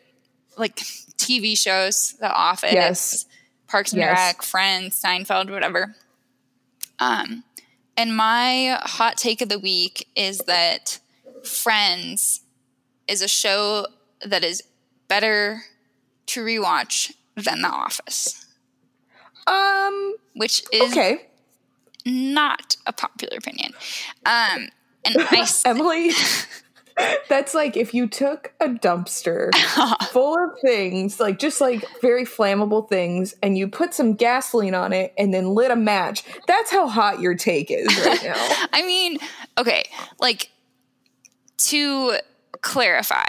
like 0.57 0.77
TV 0.77 1.57
shows, 1.59 2.15
The 2.21 2.31
Office, 2.31 2.73
yes. 2.73 3.27
Parks 3.67 3.93
and 3.93 4.01
yes. 4.01 4.17
Rec, 4.17 4.43
Friends, 4.43 5.03
Seinfeld, 5.03 5.51
whatever. 5.51 5.97
Um, 6.99 7.45
and 7.97 8.17
my 8.17 8.79
hot 8.83 9.17
take 9.17 9.41
of 9.41 9.49
the 9.49 9.59
week 9.59 10.07
is 10.15 10.39
that 10.41 11.01
Friends 11.47 12.41
is 13.09 13.23
a 13.23 13.29
show 13.29 13.87
that 14.25 14.45
is 14.45 14.63
better 15.09 15.63
to 16.27 16.45
rewatch 16.45 17.13
than 17.37 17.63
The 17.63 17.69
Office. 17.69 18.47
Um, 19.47 20.15
which 20.35 20.65
is 20.73 20.91
okay. 20.93 21.27
not 22.05 22.77
a 22.87 22.93
popular 22.93 23.37
opinion. 23.39 23.73
Um, 24.25 24.69
and 25.05 25.17
I, 25.19 25.47
Emily, 25.65 26.11
That's 27.29 27.55
like 27.55 27.77
if 27.77 27.93
you 27.93 28.07
took 28.07 28.55
a 28.61 28.69
dumpster 28.69 29.55
full 30.09 30.35
of 30.43 30.59
things, 30.61 31.21
like 31.21 31.39
just 31.39 31.61
like 31.61 31.85
very 32.01 32.25
flammable 32.25 32.89
things, 32.89 33.35
and 33.43 33.59
you 33.59 33.69
put 33.69 33.93
some 33.93 34.15
gasoline 34.15 34.75
on 34.75 34.93
it 34.93 35.13
and 35.19 35.35
then 35.35 35.51
lit 35.51 35.71
a 35.71 35.77
match. 35.77 36.25
That's 36.47 36.71
how 36.71 36.89
hot 36.89 37.21
your 37.21 37.35
take 37.35 37.71
is 37.71 37.87
right 37.99 38.23
now. 38.23 38.67
I 38.73 38.83
mean, 38.83 39.19
okay, 39.59 39.85
like 40.21 40.51
to 41.67 42.19
clarify, 42.61 43.27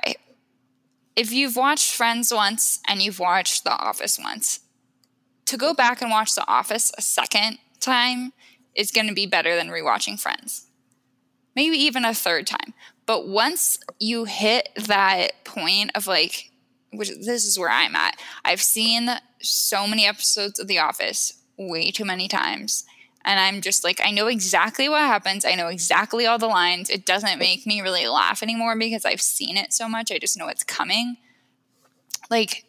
if 1.16 1.32
you've 1.32 1.56
watched 1.56 1.94
Friends 1.94 2.32
once 2.32 2.80
and 2.88 3.02
you've 3.02 3.20
watched 3.20 3.64
The 3.64 3.72
Office 3.72 4.20
once, 4.20 4.60
to 5.46 5.58
go 5.58 5.74
back 5.74 6.02
and 6.02 6.12
watch 6.12 6.36
The 6.36 6.48
Office 6.48 6.92
a 6.98 7.02
second 7.02 7.58
time 7.80 8.34
is 8.76 8.92
going 8.92 9.08
to 9.08 9.14
be 9.14 9.26
better 9.26 9.56
than 9.56 9.70
rewatching 9.70 10.20
Friends. 10.20 10.68
Maybe 11.56 11.78
even 11.78 12.06
a 12.06 12.14
third 12.14 12.46
time. 12.46 12.74
But 13.08 13.28
once 13.28 13.80
you 14.00 14.26
hit 14.26 14.70
that 14.76 15.44
point 15.44 15.92
of 15.96 16.06
like, 16.06 16.52
which 16.94 17.10
this 17.10 17.46
is 17.46 17.58
where 17.58 17.72
I'm 17.72 17.96
at, 17.96 18.20
I've 18.46 18.62
seen 18.62 19.10
so 19.42 19.88
many 19.88 20.06
episodes 20.06 20.60
of 20.60 20.68
The 20.68 20.78
Office 20.78 21.42
way 21.58 21.90
too 21.90 22.06
many 22.06 22.28
times. 22.28 22.86
And 23.26 23.40
I'm 23.40 23.62
just 23.62 23.84
like, 23.84 24.00
I 24.04 24.12
know 24.12 24.28
exactly 24.28 24.88
what 24.88 25.02
happens. 25.02 25.44
I 25.44 25.56
know 25.56 25.68
exactly 25.68 26.26
all 26.26 26.38
the 26.38 26.48
lines. 26.48 26.90
It 26.90 27.06
doesn't 27.06 27.40
make 27.40 27.66
me 27.66 27.82
really 27.82 28.08
laugh 28.08 28.42
anymore 28.42 28.78
because 28.78 29.06
I've 29.06 29.22
seen 29.22 29.58
it 29.58 29.74
so 29.74 29.90
much. 29.90 30.12
I 30.12 30.18
just 30.18 30.38
know 30.38 30.48
it's 30.48 30.64
coming. 30.64 31.18
Like, 32.30 32.66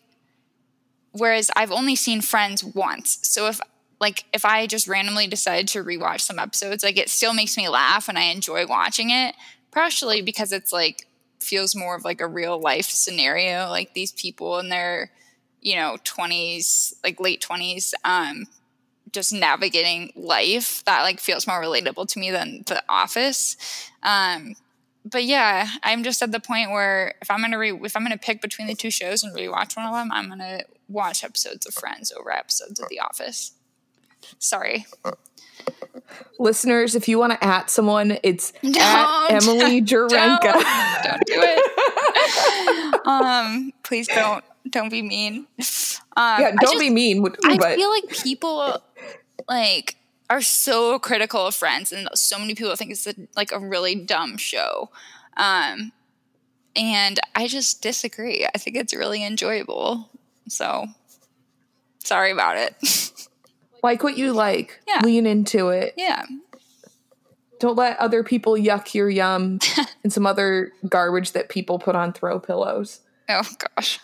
whereas 1.13 1.51
I've 1.55 1.73
only 1.73 1.95
seen 1.95 2.21
Friends 2.21 2.65
once. 2.65 3.19
So 3.23 3.47
if 3.47 3.61
like 4.01 4.25
if 4.33 4.45
I 4.45 4.67
just 4.67 4.87
randomly 4.87 5.27
decide 5.27 5.67
to 5.69 5.85
rewatch 5.85 6.21
some 6.21 6.39
episodes, 6.39 6.83
like 6.83 6.99
it 6.99 7.09
still 7.09 7.35
makes 7.35 7.57
me 7.57 7.69
laugh 7.69 8.09
and 8.09 8.19
I 8.19 8.25
enjoy 8.25 8.67
watching 8.67 9.11
it 9.11 9.35
partially 9.71 10.23
because 10.23 10.53
it's 10.53 10.73
like 10.73 11.07
feels 11.41 11.75
more 11.75 11.97
of 11.97 12.05
like 12.05 12.21
a 12.21 12.27
real 12.27 12.61
life 12.61 12.87
scenario 12.87 13.69
like 13.69 13.95
these 13.95 14.13
people 14.13 14.59
in 14.59 14.69
their 14.69 15.11
you 15.61 15.77
know 15.77 15.97
20s 16.05 16.95
like 17.05 17.21
late 17.21 17.41
20s 17.41 17.93
um 18.05 18.45
just 19.13 19.33
navigating 19.33 20.13
life 20.15 20.85
that 20.85 21.03
like 21.03 21.21
feels 21.21 21.47
more 21.47 21.61
relatable 21.61 22.07
to 22.09 22.19
me 22.19 22.31
than 22.31 22.63
the 22.67 22.83
office 22.89 23.57
um 24.03 24.55
but 25.05 25.25
yeah 25.25 25.69
i'm 25.83 26.03
just 26.03 26.23
at 26.23 26.33
the 26.33 26.41
point 26.41 26.71
where 26.71 27.15
if 27.23 27.31
i'm 27.31 27.41
gonna 27.41 27.59
re- 27.59 27.81
if 27.83 27.97
i'm 27.97 28.03
gonna 28.03 28.19
pick 28.19 28.41
between 28.41 28.67
the 28.67 28.75
two 28.75 28.91
shows 28.91 29.23
and 29.23 29.37
rewatch 29.37 29.77
one 29.77 29.87
of 29.87 29.93
them 29.93 30.11
i'm 30.13 30.29
gonna 30.29 30.61
watch 30.89 31.25
episodes 31.25 31.67
of 31.67 31.75
friends 31.75 32.13
over 32.13 32.33
episodes 32.33 32.81
of 32.81 32.89
the 32.89 33.01
office 33.01 33.53
sorry 34.39 34.87
Listeners, 36.39 36.95
if 36.95 37.09
you 37.09 37.19
want 37.19 37.33
to 37.33 37.45
at 37.45 37.69
someone, 37.69 38.19
it's 38.23 38.53
don't, 38.63 38.77
at 38.77 39.29
Emily 39.31 39.83
Jarenka. 39.83 40.41
Don't, 40.53 41.05
don't, 41.05 41.27
do 41.27 41.35
it. 41.37 43.01
um, 43.07 43.73
please 43.83 44.07
don't 44.09 44.45
don't 44.71 44.91
be 44.91 45.03
mean. 45.03 45.47
Um, 46.17 46.41
yeah, 46.41 46.51
don't 46.51 46.73
just, 46.73 46.79
be 46.79 46.91
mean. 46.91 47.23
But 47.23 47.39
I 47.45 47.77
feel 47.77 47.91
like 47.91 48.09
people 48.09 48.83
like 49.49 49.97
are 50.31 50.43
so 50.43 50.99
critical 50.99 51.47
of 51.47 51.55
Friends, 51.55 51.93
and 51.93 52.09
so 52.15 52.39
many 52.39 52.55
people 52.55 52.75
think 52.77 52.91
it's 52.91 53.07
a, 53.07 53.15
like 53.37 53.53
a 53.53 53.59
really 53.59 53.95
dumb 53.95 54.37
show. 54.37 54.91
Um, 55.37 55.93
and 56.77 57.19
I 57.35 57.49
just 57.49 57.83
disagree. 57.83 58.47
I 58.55 58.59
think 58.59 58.77
it's 58.77 58.95
really 58.95 59.25
enjoyable. 59.25 60.11
So 60.49 60.87
sorry 62.05 62.31
about 62.31 62.57
it. 62.57 62.75
Like 63.83 64.03
what 64.03 64.19
you 64.19 64.33
like. 64.33 64.81
Yeah. 64.87 65.03
Lean 65.05 65.27
into 65.27 65.69
it. 65.69 65.95
Yeah. 65.97 66.25
Don't 67.61 67.77
let 67.77 67.99
other 67.99 68.23
people 68.23 68.55
yuck 68.55 68.95
your 68.95 69.09
yum 69.09 69.59
and 70.05 70.13
some 70.13 70.27
other 70.27 70.73
garbage 70.89 71.33
that 71.33 71.49
people 71.49 71.79
put 71.79 71.97
on 71.97 72.13
throw 72.13 72.39
pillows. 72.39 73.01
Oh 73.29 73.49
gosh. 73.77 74.01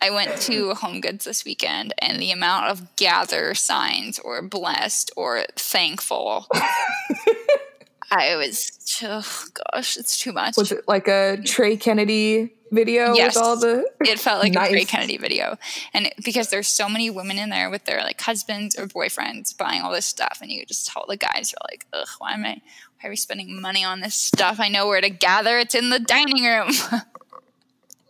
I 0.00 0.10
went 0.10 0.40
to 0.42 0.74
Home 0.74 1.00
Goods 1.00 1.24
this 1.24 1.44
weekend, 1.44 1.94
and 1.98 2.20
the 2.20 2.30
amount 2.30 2.66
of 2.66 2.96
gather 2.96 3.54
signs 3.54 4.18
or 4.18 4.40
blessed 4.42 5.10
or 5.16 5.44
thankful, 5.56 6.46
I 8.10 8.36
was, 8.36 8.72
oh 9.02 9.44
gosh, 9.72 9.96
it's 9.96 10.18
too 10.18 10.32
much. 10.32 10.56
Was 10.56 10.72
it 10.72 10.86
like 10.88 11.08
a 11.08 11.38
Trey 11.44 11.76
Kennedy 11.76 12.54
video 12.72 13.14
yes. 13.14 13.34
with 13.34 13.44
all 13.44 13.56
the 13.56 13.84
it 14.00 14.18
felt 14.18 14.42
like 14.42 14.54
nice. 14.54 14.68
a 14.68 14.72
Trey 14.72 14.84
Kennedy 14.86 15.18
video 15.18 15.58
and 15.92 16.06
it, 16.06 16.14
because 16.24 16.48
there's 16.48 16.66
so 16.66 16.88
many 16.88 17.10
women 17.10 17.38
in 17.38 17.50
there 17.50 17.68
with 17.68 17.84
their 17.84 18.00
like 18.00 18.18
husbands 18.18 18.74
or 18.78 18.86
boyfriends 18.86 19.56
buying 19.56 19.82
all 19.82 19.92
this 19.92 20.06
stuff 20.06 20.38
and 20.40 20.50
you 20.50 20.64
just 20.64 20.88
tell 20.88 21.04
the 21.06 21.18
guys 21.18 21.52
you're 21.52 21.70
like 21.70 21.86
ugh 21.92 22.08
why 22.16 22.32
am 22.32 22.46
I 22.46 22.62
why 23.00 23.08
are 23.08 23.10
we 23.10 23.16
spending 23.16 23.60
money 23.60 23.84
on 23.84 24.00
this 24.00 24.14
stuff 24.14 24.58
I 24.58 24.68
know 24.68 24.88
where 24.88 25.02
to 25.02 25.10
gather 25.10 25.58
it's 25.58 25.74
in 25.74 25.90
the 25.90 26.00
dining 26.00 26.44
room 26.44 26.70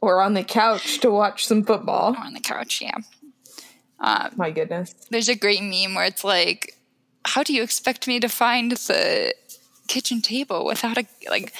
or 0.02 0.20
on 0.20 0.34
the 0.34 0.44
couch 0.44 0.98
to 1.00 1.10
watch 1.10 1.46
some 1.46 1.64
football 1.64 2.14
or 2.14 2.24
on 2.24 2.34
the 2.34 2.40
couch 2.40 2.82
yeah 2.82 2.98
um, 4.00 4.30
my 4.36 4.50
goodness 4.50 4.94
there's 5.10 5.30
a 5.30 5.34
great 5.34 5.62
meme 5.62 5.94
where 5.94 6.04
it's 6.04 6.24
like 6.24 6.76
how 7.24 7.42
do 7.42 7.54
you 7.54 7.62
expect 7.62 8.06
me 8.06 8.20
to 8.20 8.28
find 8.28 8.72
the 8.72 9.34
kitchen 9.88 10.20
table 10.20 10.66
without 10.66 10.98
a 10.98 11.06
like 11.30 11.54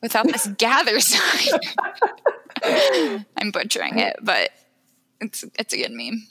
without 0.00 0.26
this 0.26 0.46
gather 0.58 0.98
sign 1.00 1.60
I'm 2.64 3.50
butchering 3.50 3.98
it, 3.98 4.16
but 4.22 4.50
it's 5.20 5.44
it's 5.58 5.72
a 5.72 5.76
good 5.76 5.92
meme. 5.92 6.26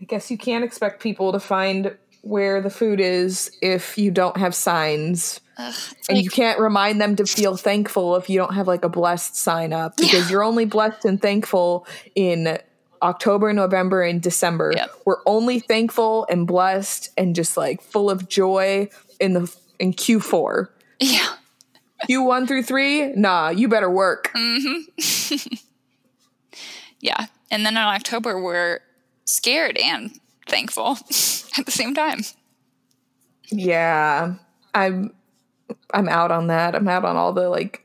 I 0.00 0.04
guess 0.04 0.30
you 0.30 0.38
can't 0.38 0.64
expect 0.64 1.02
people 1.02 1.32
to 1.32 1.40
find 1.40 1.96
where 2.22 2.60
the 2.60 2.70
food 2.70 3.00
is 3.00 3.50
if 3.62 3.98
you 3.98 4.10
don't 4.10 4.36
have 4.36 4.54
signs. 4.54 5.40
Ugh, 5.60 5.74
and 6.08 6.16
like, 6.16 6.24
you 6.24 6.30
can't 6.30 6.58
remind 6.58 7.00
them 7.00 7.16
to 7.16 7.26
feel 7.26 7.56
thankful 7.56 8.16
if 8.16 8.30
you 8.30 8.38
don't 8.38 8.54
have 8.54 8.66
like 8.66 8.84
a 8.84 8.88
blessed 8.88 9.36
sign 9.36 9.72
up 9.72 9.96
because 9.96 10.26
yeah. 10.26 10.30
you're 10.30 10.42
only 10.42 10.64
blessed 10.64 11.04
and 11.04 11.20
thankful 11.20 11.86
in 12.14 12.58
October, 13.02 13.52
November, 13.52 14.02
and 14.02 14.22
December. 14.22 14.72
Yep. 14.74 14.90
We're 15.04 15.22
only 15.26 15.60
thankful 15.60 16.26
and 16.30 16.46
blessed 16.46 17.10
and 17.16 17.34
just 17.34 17.56
like 17.56 17.82
full 17.82 18.10
of 18.10 18.28
joy 18.28 18.88
in 19.18 19.34
the 19.34 19.54
in 19.78 19.92
Q4. 19.92 20.68
Yeah. 20.98 21.34
Q1 22.08 22.48
through 22.48 22.62
3, 22.62 23.12
nah, 23.14 23.50
you 23.50 23.68
better 23.68 23.90
work. 23.90 24.30
Mm-hmm. 24.34 25.54
yeah. 27.00 27.26
And 27.50 27.66
then 27.66 27.74
in 27.74 27.82
October, 27.82 28.42
we're 28.42 28.80
scared 29.26 29.76
and 29.76 30.18
thankful 30.48 30.92
at 31.58 31.66
the 31.66 31.70
same 31.70 31.94
time. 31.94 32.20
Yeah. 33.50 34.34
I'm 34.72 35.12
I'm 35.92 36.08
out 36.08 36.30
on 36.30 36.48
that. 36.48 36.74
I'm 36.74 36.88
out 36.88 37.04
on 37.04 37.16
all 37.16 37.32
the 37.32 37.48
like 37.48 37.84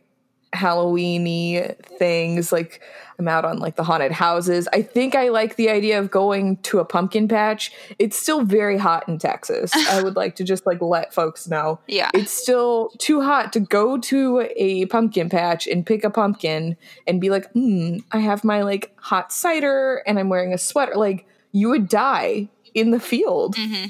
Halloweeny 0.55 1.75
things. 1.97 2.51
Like 2.51 2.81
I'm 3.19 3.27
out 3.27 3.45
on 3.45 3.59
like 3.59 3.75
the 3.75 3.83
haunted 3.83 4.11
houses. 4.11 4.67
I 4.73 4.81
think 4.81 5.15
I 5.15 5.29
like 5.29 5.55
the 5.55 5.69
idea 5.69 5.99
of 5.99 6.09
going 6.09 6.57
to 6.63 6.79
a 6.79 6.85
pumpkin 6.85 7.27
patch. 7.27 7.71
It's 7.99 8.17
still 8.17 8.43
very 8.43 8.77
hot 8.77 9.07
in 9.07 9.19
Texas. 9.19 9.71
I 9.89 10.01
would 10.01 10.15
like 10.15 10.35
to 10.37 10.43
just 10.43 10.65
like 10.65 10.81
let 10.81 11.13
folks 11.13 11.47
know. 11.47 11.79
Yeah. 11.87 12.09
It's 12.13 12.31
still 12.31 12.91
too 12.97 13.21
hot 13.21 13.53
to 13.53 13.59
go 13.59 13.97
to 13.97 14.47
a 14.55 14.85
pumpkin 14.87 15.29
patch 15.29 15.67
and 15.67 15.85
pick 15.85 16.03
a 16.03 16.09
pumpkin 16.09 16.77
and 17.07 17.21
be 17.21 17.29
like, 17.29 17.51
hmm, 17.51 17.97
I 18.11 18.19
have 18.19 18.43
my 18.43 18.61
like 18.61 18.93
hot 18.97 19.31
cider 19.31 20.03
and 20.07 20.19
I'm 20.19 20.29
wearing 20.29 20.53
a 20.53 20.57
sweater. 20.57 20.95
Like 20.95 21.25
you 21.51 21.69
would 21.69 21.87
die 21.87 22.49
in 22.73 22.91
the 22.91 22.99
field. 22.99 23.55
Mm-hmm. 23.55 23.87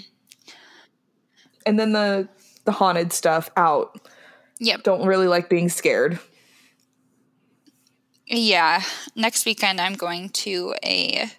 And 1.65 1.79
then 1.79 1.93
the 1.93 2.29
the 2.65 2.71
haunted 2.71 3.13
stuff 3.13 3.49
out. 3.55 3.99
Yep. 4.59 4.83
Don't 4.83 5.05
really 5.05 5.27
like 5.27 5.49
being 5.49 5.69
scared. 5.69 6.19
Yeah. 8.25 8.81
Next 9.15 9.45
weekend, 9.45 9.79
I'm 9.79 9.93
going 9.93 10.29
to 10.29 10.75
a 10.83 11.31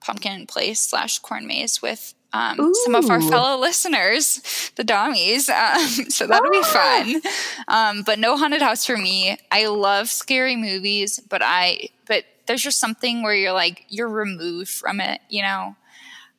pumpkin 0.00 0.46
place 0.46 0.80
slash 0.80 1.18
corn 1.18 1.46
maze 1.46 1.82
with 1.82 2.14
um, 2.32 2.72
some 2.84 2.94
of 2.94 3.10
our 3.10 3.20
fellow 3.20 3.58
listeners, 3.58 4.70
the 4.76 4.84
Dommies. 4.84 5.48
Um, 5.48 5.88
so 6.10 6.26
that'll 6.26 6.50
be 6.50 6.60
ah. 6.62 7.04
fun. 7.04 7.22
Um, 7.68 8.02
but 8.04 8.18
no 8.18 8.36
haunted 8.36 8.62
house 8.62 8.86
for 8.86 8.96
me. 8.96 9.36
I 9.50 9.66
love 9.66 10.08
scary 10.08 10.56
movies, 10.56 11.20
but 11.28 11.42
I 11.44 11.88
but 12.06 12.24
there's 12.46 12.62
just 12.62 12.78
something 12.78 13.22
where 13.22 13.34
you're 13.34 13.52
like 13.52 13.84
you're 13.88 14.08
removed 14.08 14.70
from 14.70 15.00
it, 15.00 15.20
you 15.28 15.42
know. 15.42 15.76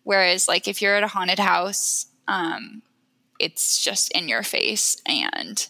Whereas 0.04 0.48
like 0.48 0.68
if 0.68 0.82
you're 0.82 0.96
at 0.96 1.04
a 1.04 1.08
haunted 1.08 1.40
house, 1.40 2.08
um, 2.28 2.82
it's 3.42 3.84
just 3.84 4.12
in 4.12 4.30
your 4.30 4.44
face 4.44 5.02
and 5.06 5.68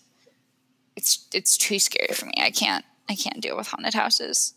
it's 0.96 1.28
it's 1.34 1.58
too 1.58 1.80
scary 1.80 2.14
for 2.14 2.26
me. 2.26 2.34
I 2.38 2.52
can't 2.52 2.86
I 3.10 3.16
can't 3.16 3.42
deal 3.42 3.58
with 3.58 3.68
haunted 3.68 3.94
houses. 3.94 4.54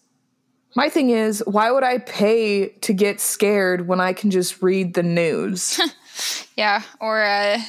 My 0.76 0.88
thing 0.88 1.10
is, 1.10 1.42
why 1.46 1.70
would 1.70 1.84
I 1.84 1.98
pay 1.98 2.68
to 2.68 2.92
get 2.92 3.20
scared 3.20 3.86
when 3.86 4.00
I 4.00 4.12
can 4.12 4.32
just 4.32 4.60
read 4.60 4.94
the 4.94 5.04
news? 5.04 5.80
yeah, 6.56 6.82
or 7.00 7.22
uh, 7.22 7.60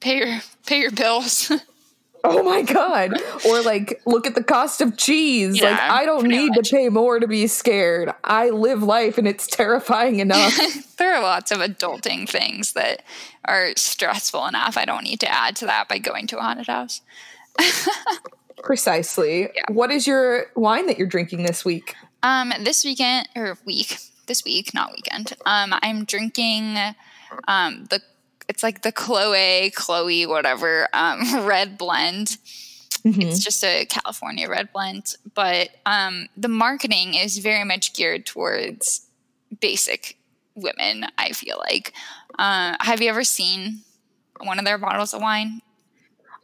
pay 0.00 0.18
your 0.18 0.40
pay 0.66 0.80
your 0.80 0.92
bills. 0.92 1.50
oh 2.24 2.42
my 2.42 2.62
god! 2.62 3.14
Or 3.46 3.62
like 3.62 4.00
look 4.06 4.26
at 4.26 4.34
the 4.34 4.42
cost 4.42 4.80
of 4.80 4.96
cheese. 4.96 5.60
Yeah, 5.60 5.70
like 5.70 5.80
I 5.80 6.04
don't 6.04 6.26
need 6.26 6.50
much. 6.56 6.68
to 6.70 6.76
pay 6.76 6.88
more 6.88 7.18
to 7.20 7.26
be 7.26 7.46
scared. 7.46 8.12
I 8.24 8.50
live 8.50 8.82
life 8.82 9.18
and 9.18 9.26
it's 9.26 9.46
terrifying 9.46 10.20
enough. 10.20 10.56
there 10.96 11.14
are 11.14 11.22
lots 11.22 11.50
of 11.50 11.58
adulting 11.58 12.28
things 12.28 12.72
that 12.72 13.02
are 13.44 13.70
stressful 13.76 14.46
enough. 14.46 14.76
I 14.76 14.84
don't 14.84 15.04
need 15.04 15.20
to 15.20 15.32
add 15.32 15.56
to 15.56 15.66
that 15.66 15.88
by 15.88 15.98
going 15.98 16.26
to 16.28 16.38
a 16.38 16.42
haunted 16.42 16.66
house. 16.66 17.02
Precisely. 18.62 19.42
Yeah. 19.42 19.62
What 19.68 19.90
is 19.90 20.06
your 20.06 20.46
wine 20.56 20.86
that 20.86 20.98
you're 20.98 21.06
drinking 21.06 21.44
this 21.44 21.64
week? 21.64 21.94
Um, 22.22 22.52
this 22.60 22.84
weekend 22.84 23.28
or 23.36 23.56
week, 23.64 23.98
this 24.26 24.44
week, 24.44 24.74
not 24.74 24.92
weekend. 24.92 25.32
Um, 25.46 25.74
I'm 25.82 26.04
drinking 26.04 26.76
um 27.46 27.84
the 27.90 28.00
it's 28.48 28.62
like 28.62 28.82
the 28.82 28.92
Chloe, 28.92 29.70
Chloe, 29.70 30.26
whatever, 30.26 30.88
um, 30.92 31.46
red 31.46 31.78
blend. 31.78 32.38
Mm-hmm. 33.04 33.22
It's 33.22 33.38
just 33.44 33.62
a 33.62 33.86
California 33.86 34.48
red 34.48 34.72
blend, 34.72 35.14
but 35.34 35.70
um, 35.86 36.28
the 36.36 36.48
marketing 36.48 37.14
is 37.14 37.38
very 37.38 37.64
much 37.64 37.94
geared 37.94 38.26
towards 38.26 39.06
basic 39.60 40.16
women. 40.54 41.06
I 41.16 41.30
feel 41.30 41.58
like. 41.58 41.92
Uh, 42.38 42.76
have 42.80 43.00
you 43.00 43.08
ever 43.08 43.24
seen 43.24 43.80
one 44.40 44.58
of 44.58 44.64
their 44.64 44.78
bottles 44.78 45.14
of 45.14 45.20
wine? 45.20 45.60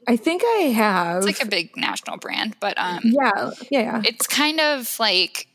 I 0.07 0.17
think 0.17 0.43
I 0.45 0.73
have. 0.75 1.19
It's 1.19 1.27
like 1.27 1.43
a 1.43 1.49
big 1.49 1.77
national 1.77 2.19
brand, 2.19 2.57
but 2.61 2.79
um, 2.79 3.01
yeah, 3.05 3.51
yeah, 3.71 4.03
it's 4.05 4.27
kind 4.27 4.61
of 4.61 4.99
like 5.01 5.49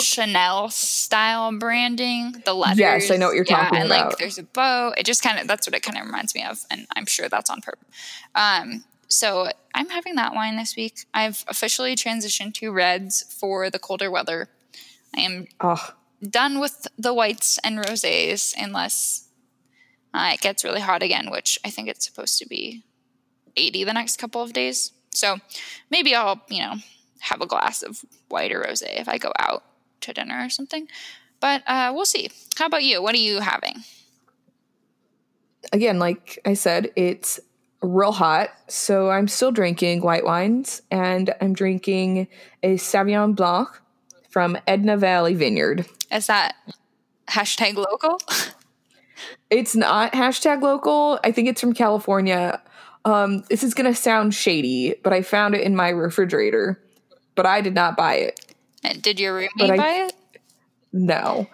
Chanel 0.00 0.70
style 0.70 1.56
branding. 1.58 2.42
The 2.44 2.54
letters, 2.54 2.78
yes, 2.78 3.10
I 3.10 3.16
know 3.16 3.26
what 3.26 3.36
you're 3.36 3.44
yeah, 3.48 3.64
talking 3.64 3.78
and 3.78 3.86
about. 3.86 4.00
And 4.00 4.10
like 4.10 4.18
there's 4.18 4.38
a 4.38 4.42
bow. 4.42 4.94
It 4.96 5.06
just 5.06 5.22
kind 5.22 5.38
of 5.38 5.46
that's 5.46 5.66
what 5.66 5.74
it 5.74 5.82
kind 5.82 5.98
of 5.98 6.04
reminds 6.04 6.34
me 6.34 6.44
of, 6.44 6.64
and 6.70 6.86
I'm 6.96 7.06
sure 7.06 7.28
that's 7.28 7.50
on 7.50 7.60
purpose. 7.60 7.88
Um, 8.34 8.84
so 9.08 9.48
I'm 9.74 9.88
having 9.88 10.14
that 10.16 10.34
wine 10.34 10.56
this 10.56 10.76
week. 10.76 11.04
I've 11.12 11.44
officially 11.48 11.96
transitioned 11.96 12.54
to 12.54 12.70
reds 12.70 13.22
for 13.38 13.68
the 13.68 13.78
colder 13.78 14.10
weather. 14.10 14.48
I 15.14 15.20
am 15.20 15.46
oh. 15.60 15.94
done 16.22 16.60
with 16.60 16.86
the 16.96 17.12
whites 17.12 17.58
and 17.64 17.78
rosés 17.78 18.54
unless 18.56 19.28
uh, 20.14 20.30
it 20.34 20.40
gets 20.40 20.64
really 20.64 20.80
hot 20.80 21.02
again, 21.02 21.30
which 21.30 21.58
I 21.64 21.70
think 21.70 21.88
it's 21.88 22.06
supposed 22.06 22.38
to 22.38 22.46
be 22.46 22.84
80 23.56 23.84
the 23.84 23.92
next 23.92 24.18
couple 24.18 24.42
of 24.42 24.52
days. 24.52 24.92
So 25.12 25.38
maybe 25.90 26.14
I'll, 26.14 26.40
you 26.48 26.62
know, 26.62 26.74
have 27.20 27.40
a 27.40 27.46
glass 27.46 27.82
of 27.82 28.04
white 28.28 28.52
or 28.52 28.60
rose 28.60 28.82
if 28.82 29.08
I 29.08 29.18
go 29.18 29.32
out 29.38 29.64
to 30.00 30.12
dinner 30.12 30.44
or 30.44 30.50
something. 30.50 30.88
But 31.40 31.62
uh, 31.66 31.92
we'll 31.94 32.04
see. 32.04 32.30
How 32.56 32.66
about 32.66 32.84
you? 32.84 33.02
What 33.02 33.14
are 33.14 33.18
you 33.18 33.40
having? 33.40 33.84
Again, 35.72 35.98
like 35.98 36.38
I 36.44 36.54
said, 36.54 36.90
it's 36.96 37.40
real 37.82 38.12
hot. 38.12 38.50
So 38.68 39.10
I'm 39.10 39.28
still 39.28 39.52
drinking 39.52 40.02
white 40.02 40.24
wines 40.24 40.82
and 40.90 41.34
I'm 41.40 41.54
drinking 41.54 42.28
a 42.62 42.74
Sauvignon 42.74 43.34
Blanc 43.34 43.68
from 44.28 44.58
Edna 44.66 44.96
Valley 44.96 45.34
Vineyard. 45.34 45.86
Is 46.12 46.26
that 46.26 46.54
hashtag 47.28 47.76
local? 47.76 48.20
It's 49.50 49.74
not 49.74 50.12
hashtag 50.12 50.62
local. 50.62 51.18
I 51.24 51.32
think 51.32 51.48
it's 51.48 51.60
from 51.60 51.74
California. 51.74 52.62
Um, 53.04 53.42
this 53.50 53.64
is 53.64 53.74
gonna 53.74 53.94
sound 53.94 54.34
shady, 54.34 54.94
but 55.02 55.12
I 55.12 55.22
found 55.22 55.54
it 55.54 55.62
in 55.62 55.74
my 55.74 55.88
refrigerator, 55.88 56.80
but 57.34 57.46
I 57.46 57.60
did 57.60 57.74
not 57.74 57.96
buy 57.96 58.14
it. 58.14 58.49
Did 59.00 59.20
your 59.20 59.34
roommate 59.34 59.70
I, 59.70 59.76
buy 59.76 59.92
it? 60.06 60.12
No. 60.92 61.48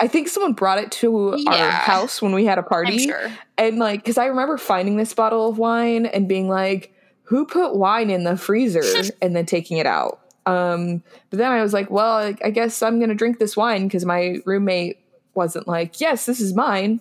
I 0.00 0.08
think 0.08 0.28
someone 0.28 0.52
brought 0.52 0.78
it 0.78 0.90
to 0.92 1.34
yeah, 1.38 1.50
our 1.50 1.70
house 1.70 2.20
when 2.20 2.34
we 2.34 2.44
had 2.44 2.58
a 2.58 2.62
party. 2.62 3.06
Sure. 3.06 3.30
And 3.56 3.78
like, 3.78 4.00
because 4.00 4.18
I 4.18 4.26
remember 4.26 4.58
finding 4.58 4.96
this 4.96 5.14
bottle 5.14 5.48
of 5.48 5.58
wine 5.58 6.06
and 6.06 6.28
being 6.28 6.48
like, 6.48 6.92
who 7.22 7.46
put 7.46 7.74
wine 7.74 8.10
in 8.10 8.24
the 8.24 8.36
freezer 8.36 8.82
and 9.22 9.34
then 9.34 9.46
taking 9.46 9.78
it 9.78 9.86
out? 9.86 10.20
Um, 10.46 11.02
but 11.30 11.38
then 11.38 11.50
I 11.52 11.62
was 11.62 11.72
like, 11.72 11.90
well, 11.90 12.12
I, 12.12 12.34
I 12.44 12.50
guess 12.50 12.82
I'm 12.82 12.98
going 12.98 13.10
to 13.10 13.14
drink 13.14 13.38
this 13.38 13.56
wine 13.56 13.86
because 13.86 14.04
my 14.04 14.38
roommate 14.44 14.98
wasn't 15.34 15.68
like, 15.68 16.00
yes, 16.00 16.26
this 16.26 16.40
is 16.40 16.54
mine. 16.54 17.00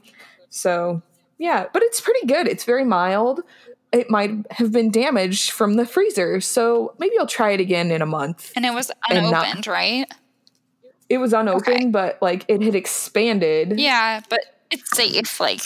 So 0.49 1.01
yeah, 1.37 1.65
but 1.71 1.83
it's 1.83 2.01
pretty 2.01 2.25
good. 2.25 2.47
It's 2.47 2.63
very 2.63 2.83
mild 2.83 3.41
it 3.97 4.09
might 4.11 4.31
have 4.51 4.71
been 4.71 4.91
damaged 4.91 5.51
from 5.51 5.73
the 5.73 5.85
freezer. 5.85 6.39
So 6.39 6.93
maybe 6.99 7.17
I'll 7.19 7.27
try 7.27 7.51
it 7.51 7.59
again 7.59 7.91
in 7.91 8.01
a 8.01 8.05
month. 8.05 8.53
And 8.55 8.65
it 8.65 8.73
was 8.73 8.91
unopened, 9.09 9.31
not, 9.31 9.67
right? 9.67 10.05
It 11.09 11.17
was 11.17 11.33
unopened, 11.33 11.77
okay. 11.77 11.89
but 11.89 12.19
like 12.21 12.45
it 12.47 12.61
had 12.61 12.75
expanded. 12.75 13.79
Yeah, 13.79 14.21
but 14.29 14.41
it's 14.69 14.95
safe. 14.95 15.39
Like, 15.39 15.61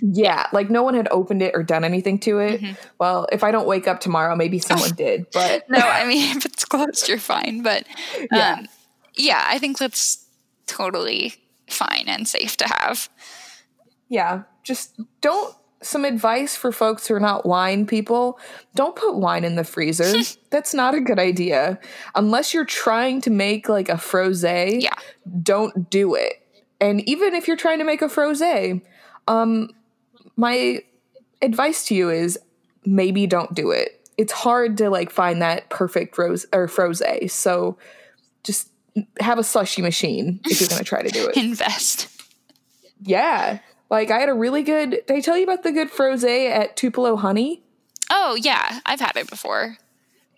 yeah, 0.00 0.48
like 0.52 0.70
no 0.70 0.82
one 0.82 0.94
had 0.94 1.06
opened 1.10 1.42
it 1.42 1.52
or 1.54 1.62
done 1.62 1.84
anything 1.84 2.18
to 2.20 2.40
it. 2.40 2.60
Mm-hmm. 2.60 2.72
Well, 2.98 3.28
if 3.30 3.44
I 3.44 3.52
don't 3.52 3.66
wake 3.66 3.86
up 3.86 4.00
tomorrow, 4.00 4.34
maybe 4.34 4.58
someone 4.58 4.90
did. 4.96 5.26
But 5.32 5.68
no, 5.70 5.78
I 5.78 6.04
mean, 6.04 6.36
if 6.36 6.44
it's 6.44 6.64
closed, 6.64 7.08
you're 7.08 7.18
fine. 7.18 7.62
But 7.62 7.86
um, 8.18 8.26
yeah, 8.32 8.62
yeah, 9.14 9.44
I 9.46 9.58
think 9.58 9.78
that's 9.78 10.26
totally 10.66 11.34
fine 11.68 12.04
and 12.08 12.26
safe 12.26 12.56
to 12.56 12.66
have. 12.66 13.08
Yeah, 14.08 14.42
just 14.64 14.98
don't 15.20 15.54
some 15.82 16.04
advice 16.04 16.56
for 16.56 16.72
folks 16.72 17.06
who 17.06 17.14
are 17.14 17.20
not 17.20 17.46
wine 17.46 17.86
people. 17.86 18.38
Don't 18.74 18.96
put 18.96 19.16
wine 19.16 19.44
in 19.44 19.56
the 19.56 19.64
freezer. 19.64 20.12
That's 20.50 20.74
not 20.74 20.94
a 20.94 21.00
good 21.00 21.18
idea. 21.18 21.78
Unless 22.14 22.54
you're 22.54 22.64
trying 22.64 23.20
to 23.22 23.30
make 23.30 23.68
like 23.68 23.88
a 23.88 23.94
frosé 23.94 24.82
yeah. 24.82 24.94
don't 25.42 25.90
do 25.90 26.14
it. 26.14 26.34
And 26.80 27.06
even 27.08 27.34
if 27.34 27.46
you're 27.46 27.56
trying 27.56 27.78
to 27.78 27.84
make 27.84 28.02
a 28.02 28.06
frosé 28.06 28.82
um 29.28 29.68
my 30.36 30.80
advice 31.42 31.86
to 31.86 31.94
you 31.94 32.10
is 32.10 32.38
maybe 32.84 33.26
don't 33.26 33.54
do 33.54 33.70
it. 33.70 34.00
It's 34.16 34.32
hard 34.32 34.78
to 34.78 34.90
like 34.90 35.10
find 35.10 35.42
that 35.42 35.68
perfect 35.70 36.16
rose 36.18 36.46
or 36.52 36.66
frosé. 36.66 37.30
So 37.30 37.78
just 38.42 38.68
have 39.20 39.38
a 39.38 39.44
slushy 39.44 39.82
machine 39.82 40.40
if 40.44 40.60
you're 40.60 40.68
going 40.68 40.78
to 40.78 40.84
try 40.84 41.02
to 41.02 41.08
do 41.08 41.28
it. 41.28 41.36
Invest. 41.42 42.08
Yeah 43.00 43.58
Like 43.92 44.10
I 44.10 44.20
had 44.20 44.30
a 44.30 44.34
really 44.34 44.62
good. 44.62 45.02
Did 45.06 45.10
I 45.10 45.20
tell 45.20 45.36
you 45.36 45.44
about 45.44 45.64
the 45.64 45.70
good 45.70 45.90
frosé 45.90 46.50
at 46.50 46.78
Tupelo 46.78 47.14
Honey? 47.14 47.62
Oh 48.08 48.38
yeah, 48.40 48.80
I've 48.86 49.00
had 49.00 49.18
it 49.18 49.28
before. 49.28 49.76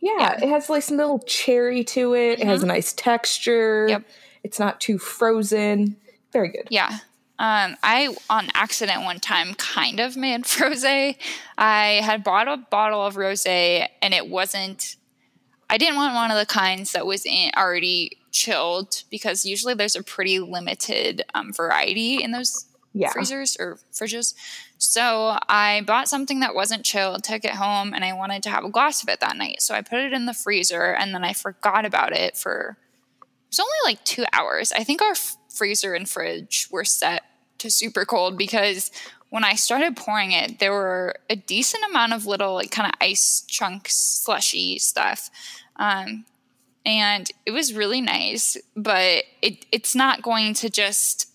Yeah, 0.00 0.18
yeah. 0.18 0.32
it 0.42 0.48
has 0.48 0.68
like 0.68 0.82
some 0.82 0.96
little 0.96 1.20
cherry 1.20 1.84
to 1.84 2.14
it. 2.14 2.40
Mm-hmm. 2.40 2.42
It 2.42 2.46
has 2.48 2.62
a 2.62 2.66
mm-hmm. 2.66 2.74
nice 2.74 2.92
texture. 2.92 3.86
Yep. 3.88 4.02
It's 4.42 4.58
not 4.58 4.80
too 4.80 4.98
frozen. 4.98 5.96
Very 6.32 6.48
good. 6.48 6.66
Yeah. 6.68 6.98
Um, 7.38 7.76
I 7.84 8.16
on 8.28 8.48
accident 8.54 9.04
one 9.04 9.20
time 9.20 9.54
kind 9.54 10.00
of 10.00 10.16
made 10.16 10.42
frosé. 10.42 11.16
I 11.56 12.00
had 12.02 12.24
bought 12.24 12.48
a 12.48 12.56
bottle 12.56 13.06
of 13.06 13.16
rose 13.16 13.46
and 13.46 13.88
it 14.02 14.28
wasn't. 14.28 14.96
I 15.70 15.78
didn't 15.78 15.94
want 15.94 16.12
one 16.12 16.32
of 16.32 16.36
the 16.36 16.52
kinds 16.52 16.90
that 16.90 17.06
was 17.06 17.24
in, 17.24 17.52
already 17.56 18.18
chilled 18.32 19.04
because 19.10 19.46
usually 19.46 19.74
there's 19.74 19.94
a 19.94 20.02
pretty 20.02 20.40
limited 20.40 21.22
um, 21.34 21.52
variety 21.52 22.20
in 22.20 22.32
those 22.32 22.66
yeah. 22.94 23.10
freezers 23.10 23.56
or 23.58 23.78
fridges. 23.92 24.34
So 24.78 25.36
I 25.48 25.82
bought 25.84 26.08
something 26.08 26.40
that 26.40 26.54
wasn't 26.54 26.84
chilled, 26.84 27.24
took 27.24 27.44
it 27.44 27.50
home, 27.50 27.92
and 27.92 28.04
I 28.04 28.12
wanted 28.12 28.42
to 28.44 28.50
have 28.50 28.64
a 28.64 28.70
glass 28.70 29.02
of 29.02 29.08
it 29.08 29.20
that 29.20 29.36
night. 29.36 29.60
So 29.60 29.74
I 29.74 29.82
put 29.82 29.98
it 29.98 30.12
in 30.12 30.26
the 30.26 30.32
freezer 30.32 30.94
and 30.94 31.12
then 31.12 31.24
I 31.24 31.32
forgot 31.32 31.84
about 31.84 32.12
it 32.12 32.36
for 32.36 32.78
it 33.20 33.26
was 33.50 33.60
only 33.60 33.92
like 33.92 34.04
two 34.04 34.24
hours. 34.32 34.72
I 34.72 34.84
think 34.84 35.02
our 35.02 35.12
f- 35.12 35.36
freezer 35.48 35.94
and 35.94 36.08
fridge 36.08 36.68
were 36.70 36.84
set 36.84 37.24
to 37.58 37.70
super 37.70 38.04
cold 38.04 38.38
because 38.38 38.90
when 39.30 39.44
I 39.44 39.54
started 39.54 39.96
pouring 39.96 40.32
it, 40.32 40.60
there 40.60 40.72
were 40.72 41.16
a 41.28 41.36
decent 41.36 41.84
amount 41.90 42.12
of 42.12 42.26
little 42.26 42.54
like 42.54 42.70
kind 42.70 42.88
of 42.92 42.98
ice 43.00 43.42
chunks, 43.46 43.96
slushy 43.96 44.78
stuff. 44.78 45.30
Um, 45.76 46.24
and 46.86 47.28
it 47.46 47.50
was 47.50 47.74
really 47.74 48.00
nice, 48.00 48.56
but 48.76 49.24
it, 49.42 49.66
it's 49.72 49.94
not 49.94 50.22
going 50.22 50.54
to 50.54 50.70
just 50.70 51.28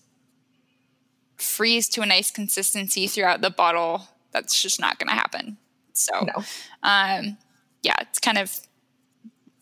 freeze 1.40 1.88
to 1.90 2.02
a 2.02 2.06
nice 2.06 2.30
consistency 2.30 3.06
throughout 3.06 3.40
the 3.40 3.50
bottle. 3.50 4.08
That's 4.32 4.60
just 4.60 4.80
not 4.80 4.98
going 4.98 5.08
to 5.08 5.14
happen. 5.14 5.58
So, 5.92 6.12
no. 6.20 6.44
um, 6.82 7.36
yeah, 7.82 7.96
it's 8.00 8.18
kind 8.18 8.38
of 8.38 8.60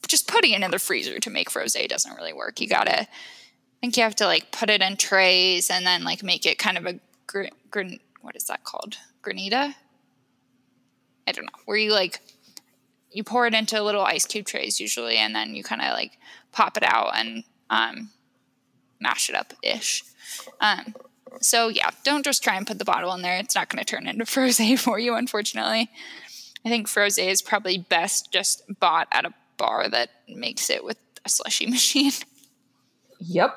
just 0.07 0.29
putting 0.29 0.53
it 0.53 0.63
in 0.63 0.71
the 0.71 0.79
freezer 0.79 1.19
to 1.21 1.31
make 1.31 1.51
frosé 1.51 1.89
doesn't 1.89 2.15
really 2.15 2.33
work. 2.33 2.61
You 2.61 2.69
gotta, 2.69 3.03
I 3.03 3.07
think 3.81 3.97
you 3.97 4.03
have 4.03 4.17
to 4.17 4.27
like 4.27 4.51
put 4.51 4.71
it 4.71 4.83
in 4.83 4.97
trays 4.97 5.71
and 5.71 5.87
then 5.87 6.05
like 6.05 6.23
make 6.23 6.47
it 6.47 6.59
kind 6.59 6.79
of 6.79 6.87
a 6.87 6.99
gr- 7.27 7.45
gr- 7.71 7.99
what 8.21 8.37
is 8.37 8.45
that 8.45 8.65
called? 8.65 8.97
Granita? 9.23 9.75
I 11.27 11.33
don't 11.33 11.45
know. 11.45 11.61
Where 11.67 11.77
you 11.77 11.93
like 11.93 12.21
you 13.11 13.25
pour 13.25 13.47
it 13.47 13.55
into 13.55 13.83
little 13.83 14.05
ice 14.05 14.27
cube 14.27 14.47
trays 14.47 14.81
usually, 14.81 15.17
and 15.17 15.35
then 15.35 15.55
you 15.55 15.63
kind 15.63 15.83
of 15.83 15.93
like 15.93 16.19
pop 16.53 16.77
it 16.77 16.85
out 16.85 17.13
and 17.17 17.45
um, 17.71 18.11
mash 19.01 19.29
it 19.29 19.35
up 19.35 19.53
ish. 19.63 20.05
Um, 20.61 20.95
so 21.41 21.69
yeah, 21.69 21.91
don't 22.05 22.25
just 22.25 22.43
try 22.43 22.57
and 22.57 22.67
put 22.67 22.79
the 22.79 22.85
bottle 22.85 23.13
in 23.15 23.23
there. 23.23 23.37
It's 23.39 23.55
not 23.55 23.69
going 23.69 23.83
to 23.83 23.85
turn 23.85 24.07
into 24.07 24.25
frosé 24.27 24.79
for 24.79 24.99
you, 24.99 25.15
unfortunately. 25.15 25.91
I 26.65 26.69
think 26.69 26.89
frosé 26.89 27.29
is 27.29 27.43
probably 27.43 27.79
best 27.79 28.33
just 28.33 28.63
bought 28.81 29.09
at 29.13 29.25
a 29.25 29.33
bar 29.57 29.89
that 29.89 30.11
makes 30.29 30.71
it 30.71 30.85
with 30.85 30.99
a 31.25 31.29
slushy 31.29 31.67
machine. 31.71 32.13
Yep. 33.21 33.57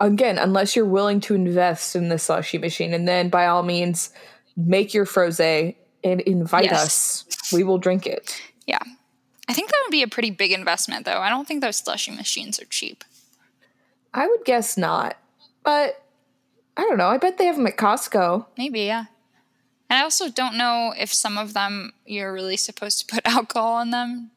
Again, 0.00 0.38
unless 0.38 0.74
you're 0.74 0.86
willing 0.86 1.20
to 1.20 1.34
invest 1.34 1.94
in 1.94 2.08
the 2.08 2.18
slushy 2.18 2.58
machine, 2.58 2.94
and 2.94 3.06
then 3.06 3.28
by 3.28 3.46
all 3.46 3.62
means, 3.62 4.10
make 4.56 4.94
your 4.94 5.04
frosé 5.04 5.76
and 6.02 6.20
invite 6.22 6.64
yes. 6.64 7.26
us. 7.28 7.52
We 7.52 7.64
will 7.64 7.78
drink 7.78 8.06
it. 8.06 8.40
Yeah. 8.66 8.78
I 9.48 9.52
think 9.52 9.70
that 9.70 9.80
would 9.84 9.90
be 9.90 10.02
a 10.02 10.08
pretty 10.08 10.30
big 10.30 10.52
investment, 10.52 11.04
though. 11.04 11.18
I 11.18 11.28
don't 11.28 11.46
think 11.46 11.60
those 11.60 11.76
slushy 11.76 12.12
machines 12.12 12.60
are 12.60 12.66
cheap. 12.66 13.04
I 14.14 14.26
would 14.26 14.44
guess 14.44 14.76
not. 14.76 15.16
But 15.62 16.02
I 16.80 16.84
don't 16.84 16.96
know. 16.96 17.08
I 17.08 17.18
bet 17.18 17.36
they 17.36 17.44
have 17.44 17.56
them 17.56 17.66
at 17.66 17.76
Costco. 17.76 18.46
Maybe, 18.56 18.80
yeah. 18.80 19.04
And 19.90 19.98
I 19.98 20.02
also 20.02 20.30
don't 20.30 20.56
know 20.56 20.94
if 20.96 21.12
some 21.12 21.36
of 21.36 21.52
them 21.52 21.92
you're 22.06 22.32
really 22.32 22.56
supposed 22.56 23.00
to 23.00 23.14
put 23.14 23.26
alcohol 23.26 23.80
in 23.80 23.90
them. 23.90 24.30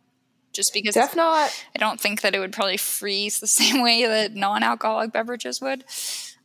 Just 0.51 0.73
because 0.73 0.93
Def 0.93 1.15
not. 1.15 1.49
I 1.73 1.79
don't 1.79 2.01
think 2.01 2.19
that 2.19 2.35
it 2.35 2.39
would 2.39 2.51
probably 2.51 2.75
freeze 2.75 3.39
the 3.39 3.47
same 3.61 3.81
way 3.81 4.05
that 4.05 4.33
non 4.33 4.61
alcoholic 4.61 5.13
beverages 5.13 5.61
would. 5.61 5.85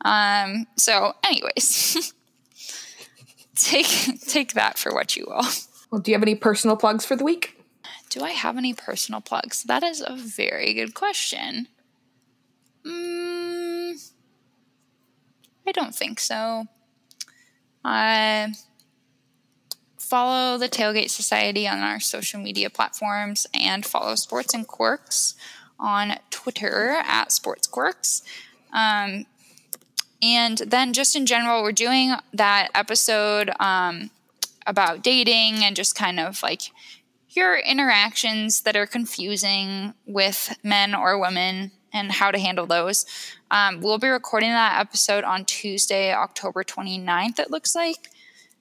Um, 0.04 0.68
so, 0.76 1.14
anyways, 1.24 2.14
take 3.56 4.20
take 4.20 4.52
that 4.52 4.78
for 4.78 4.94
what 4.94 5.16
you 5.16 5.26
will. 5.26 5.42
Well, 5.90 6.00
do 6.00 6.12
you 6.12 6.14
have 6.14 6.22
any 6.22 6.37
personal 6.37 6.76
plugs 6.76 7.04
for 7.04 7.16
the 7.16 7.24
week? 7.24 7.61
Do 8.08 8.22
I 8.22 8.30
have 8.30 8.56
any 8.56 8.72
personal 8.72 9.20
plugs? 9.20 9.64
That 9.64 9.82
is 9.82 10.00
a 10.00 10.14
very 10.14 10.74
good 10.74 10.94
question. 10.94 11.66
Mm, 12.87 13.17
I 15.68 15.72
don't 15.72 15.94
think 15.94 16.18
so. 16.18 16.66
I 17.85 18.54
follow 19.98 20.57
the 20.57 20.68
Tailgate 20.68 21.11
Society 21.11 21.68
on 21.68 21.81
our 21.81 22.00
social 22.00 22.40
media 22.40 22.70
platforms 22.70 23.46
and 23.52 23.85
follow 23.85 24.14
Sports 24.14 24.54
and 24.54 24.66
Corks 24.66 25.35
on 25.78 26.14
Twitter 26.31 27.02
at 27.04 27.33
Sports 27.33 27.66
Corks. 27.66 28.22
Um, 28.72 29.26
and 30.22 30.57
then, 30.57 30.94
just 30.94 31.14
in 31.14 31.26
general, 31.26 31.62
we're 31.62 31.72
doing 31.72 32.14
that 32.33 32.70
episode 32.74 33.50
um, 33.61 34.11
about 34.66 35.02
dating 35.02 35.62
and 35.62 35.76
just 35.76 35.94
kind 35.94 36.18
of 36.18 36.42
like 36.42 36.62
your 37.28 37.59
interactions 37.59 38.62
that 38.62 38.74
are 38.74 38.87
confusing 38.87 39.92
with 40.07 40.57
men 40.64 40.94
or 40.94 41.18
women 41.18 41.72
and 41.92 42.12
how 42.12 42.31
to 42.31 42.38
handle 42.38 42.66
those. 42.66 43.07
Um, 43.51 43.81
we'll 43.81 43.98
be 43.98 44.09
recording 44.09 44.51
that 44.51 44.81
episode 44.81 45.24
on 45.24 45.44
Tuesday, 45.44 46.12
October 46.12 46.62
29th, 46.62 47.38
it 47.38 47.51
looks 47.51 47.74
like. 47.74 48.11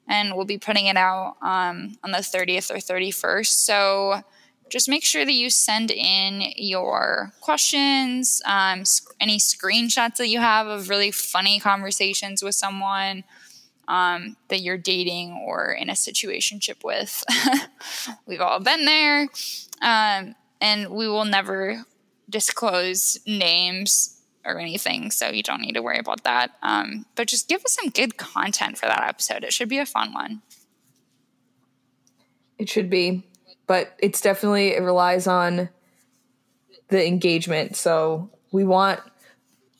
And 0.08 0.36
we'll 0.36 0.46
be 0.46 0.58
putting 0.58 0.86
it 0.86 0.96
out 0.96 1.36
um, 1.42 1.98
on 2.04 2.12
the 2.12 2.20
30th 2.20 2.72
or 2.72 2.78
31st. 2.78 3.48
So 3.48 4.22
just 4.70 4.88
make 4.88 5.04
sure 5.04 5.26
that 5.26 5.34
you 5.34 5.50
send 5.50 5.92
in 5.92 6.44
your 6.56 7.34
questions, 7.42 8.42
um, 8.46 8.84
any 9.20 9.38
screenshots 9.38 10.16
that 10.18 10.30
you 10.30 10.40
have 10.40 10.68
of 10.68 10.90
really 10.90 11.12
funny 11.12 11.60
conversations 11.60 12.42
with 12.42 12.56
someone 12.56 13.24
um, 13.88 14.36
that 14.50 14.62
you're 14.62 14.78
dating 14.78 15.32
or 15.46 15.72
in 15.72 15.90
a 15.90 15.94
situationship 15.94 16.84
with. 16.84 17.24
We've 18.26 18.42
all 18.42 18.60
been 18.60 18.86
there. 18.86 19.28
Um, 19.82 20.36
and 20.60 20.90
we 20.90 21.08
will 21.08 21.26
never 21.26 21.86
disclose 22.30 23.18
names 23.26 24.20
or 24.46 24.60
anything, 24.60 25.12
so 25.12 25.30
you 25.30 25.44
don't 25.44 25.62
need 25.62 25.74
to 25.74 25.82
worry 25.82 26.00
about 26.00 26.24
that. 26.24 26.52
Um, 26.62 27.06
but 27.16 27.28
just 27.28 27.48
give 27.48 27.64
us 27.66 27.74
some 27.74 27.90
good 27.90 28.18
content 28.18 28.78
for 28.78 28.86
that 28.86 29.04
episode. 29.04 29.44
It 29.44 29.54
should 29.54 29.70
be 29.70 29.80
a 29.80 29.86
fun 29.86 30.14
one. 30.14 30.42
It 32.58 32.70
should 32.70 32.90
be, 32.90 33.24
but 33.68 33.96
it's 34.00 34.22
definitely 34.22 34.70
it 34.70 34.82
relies 34.82 35.28
on 35.28 35.70
the 36.88 37.06
engagement. 37.06 37.76
So 37.76 38.30
we 38.52 38.64
want 38.64 39.00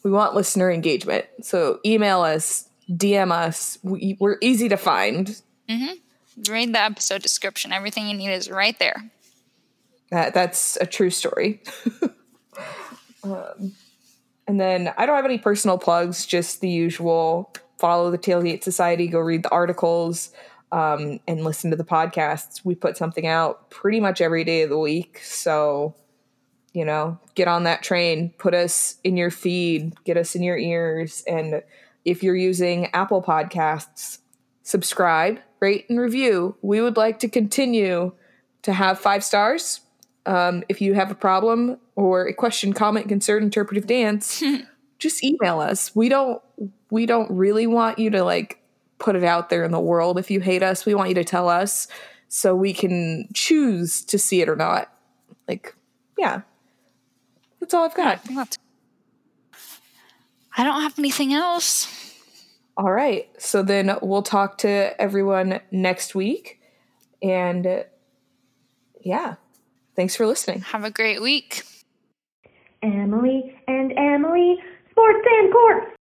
we 0.04 0.12
want 0.12 0.36
listener 0.36 0.70
engagement. 0.72 1.26
So 1.42 1.80
email 1.86 2.22
us 2.22 2.68
DM 2.90 3.32
us. 3.32 3.78
We, 3.84 4.18
are 4.22 4.38
easy 4.42 4.70
to 4.70 4.78
find. 4.78 5.42
Mm-hmm. 5.70 6.52
Read 6.52 6.74
the 6.74 6.82
episode 6.82 7.22
description. 7.22 7.74
Everything 7.74 8.08
you 8.08 8.16
need 8.16 8.32
is 8.32 8.50
right 8.50 8.78
there. 8.80 9.12
That 10.12 10.34
that's 10.34 10.78
a 10.80 10.86
true 10.86 11.10
story. 11.10 11.62
um, 13.24 13.74
and 14.48 14.60
then 14.60 14.94
I 14.98 15.06
don't 15.06 15.16
have 15.16 15.26
any 15.26 15.38
personal 15.38 15.78
plugs. 15.78 16.26
Just 16.26 16.62
the 16.62 16.70
usual. 16.70 17.54
Follow 17.78 18.12
the 18.12 18.18
Tailgate 18.18 18.64
Society. 18.64 19.08
Go 19.08 19.20
read 19.20 19.44
the 19.44 19.52
articles. 19.52 20.32
Um, 20.72 21.22
and 21.28 21.46
listen 21.46 21.72
to 21.72 21.78
the 21.78 21.86
podcasts. 21.86 22.66
We 22.66 22.76
put 22.76 22.98
something 22.98 23.26
out 23.26 23.70
pretty 23.70 24.02
much 24.02 24.20
every 24.20 24.44
day 24.44 24.64
of 24.64 24.70
the 24.70 24.78
week. 24.78 25.22
So, 25.24 25.96
you 26.74 26.84
know, 26.84 27.20
get 27.36 27.48
on 27.48 27.64
that 27.64 27.84
train, 27.84 28.34
put 28.38 28.54
us 28.54 28.98
in 29.06 29.16
your 29.16 29.32
feed, 29.32 29.94
get 30.04 30.18
us 30.18 30.36
in 30.36 30.44
your 30.44 30.58
ears, 30.58 31.24
and 31.26 31.64
if 32.04 32.22
you're 32.22 32.36
using 32.36 32.88
Apple 32.94 33.22
Podcasts, 33.22 34.20
subscribe, 34.64 35.40
rate, 35.60 35.86
and 35.90 36.00
review. 36.00 36.56
We 36.62 36.82
would 36.82 36.98
like 36.98 37.20
to 37.20 37.30
continue 37.30 38.14
to 38.64 38.74
have 38.74 39.00
five 39.00 39.24
stars. 39.24 39.82
Um, 40.28 40.64
if 40.68 40.82
you 40.82 40.94
have 40.94 41.10
a 41.10 41.16
problem 41.16 41.78
or 41.96 42.28
a 42.28 42.34
question, 42.34 42.74
comment, 42.74 43.08
concern, 43.08 43.44
interpretive 43.44 43.88
dance, 43.88 44.44
just 45.00 45.24
email 45.24 45.60
us. 45.60 45.96
We 45.96 46.10
don't 46.10 46.42
we 46.90 47.06
don't 47.06 47.30
really 47.32 47.68
want 47.68 48.00
you 48.00 48.10
to 48.12 48.24
like 48.24 48.62
put 49.00 49.16
it 49.16 49.24
out 49.24 49.50
there 49.50 49.64
in 49.64 49.72
the 49.72 49.80
world. 49.80 50.18
If 50.18 50.30
you 50.32 50.40
hate 50.40 50.64
us, 50.64 50.86
we 50.86 50.94
want 50.94 51.10
you 51.10 51.16
to 51.16 51.24
tell 51.24 51.50
us 51.50 51.88
so 52.28 52.56
we 52.56 52.74
can 52.74 53.30
choose 53.34 54.04
to 54.06 54.20
see 54.20 54.42
it 54.42 54.50
or 54.50 54.56
not. 54.56 54.92
Like, 55.48 55.76
yeah. 56.18 56.42
That's 57.60 57.74
all 57.74 57.86
I've 57.86 57.96
got. 57.96 58.22
I 60.58 60.64
don't 60.64 60.82
have 60.82 60.98
anything 60.98 61.34
else. 61.34 61.88
All 62.76 62.92
right. 62.92 63.30
So 63.40 63.64
then 63.64 63.98
we'll 64.02 64.24
talk 64.24 64.60
to 64.60 65.00
everyone 65.02 65.60
next 65.72 66.16
week. 66.16 66.60
And 67.22 67.86
yeah, 69.02 69.36
thanks 69.98 70.16
for 70.16 70.26
listening. 70.26 70.62
Have 70.62 70.86
a 70.86 70.92
great 70.92 71.22
week. 71.22 71.64
Emily 72.82 73.60
and 73.68 73.92
Emily, 73.98 74.58
Sports 74.92 75.28
and 75.40 75.52
Corks. 75.52 75.97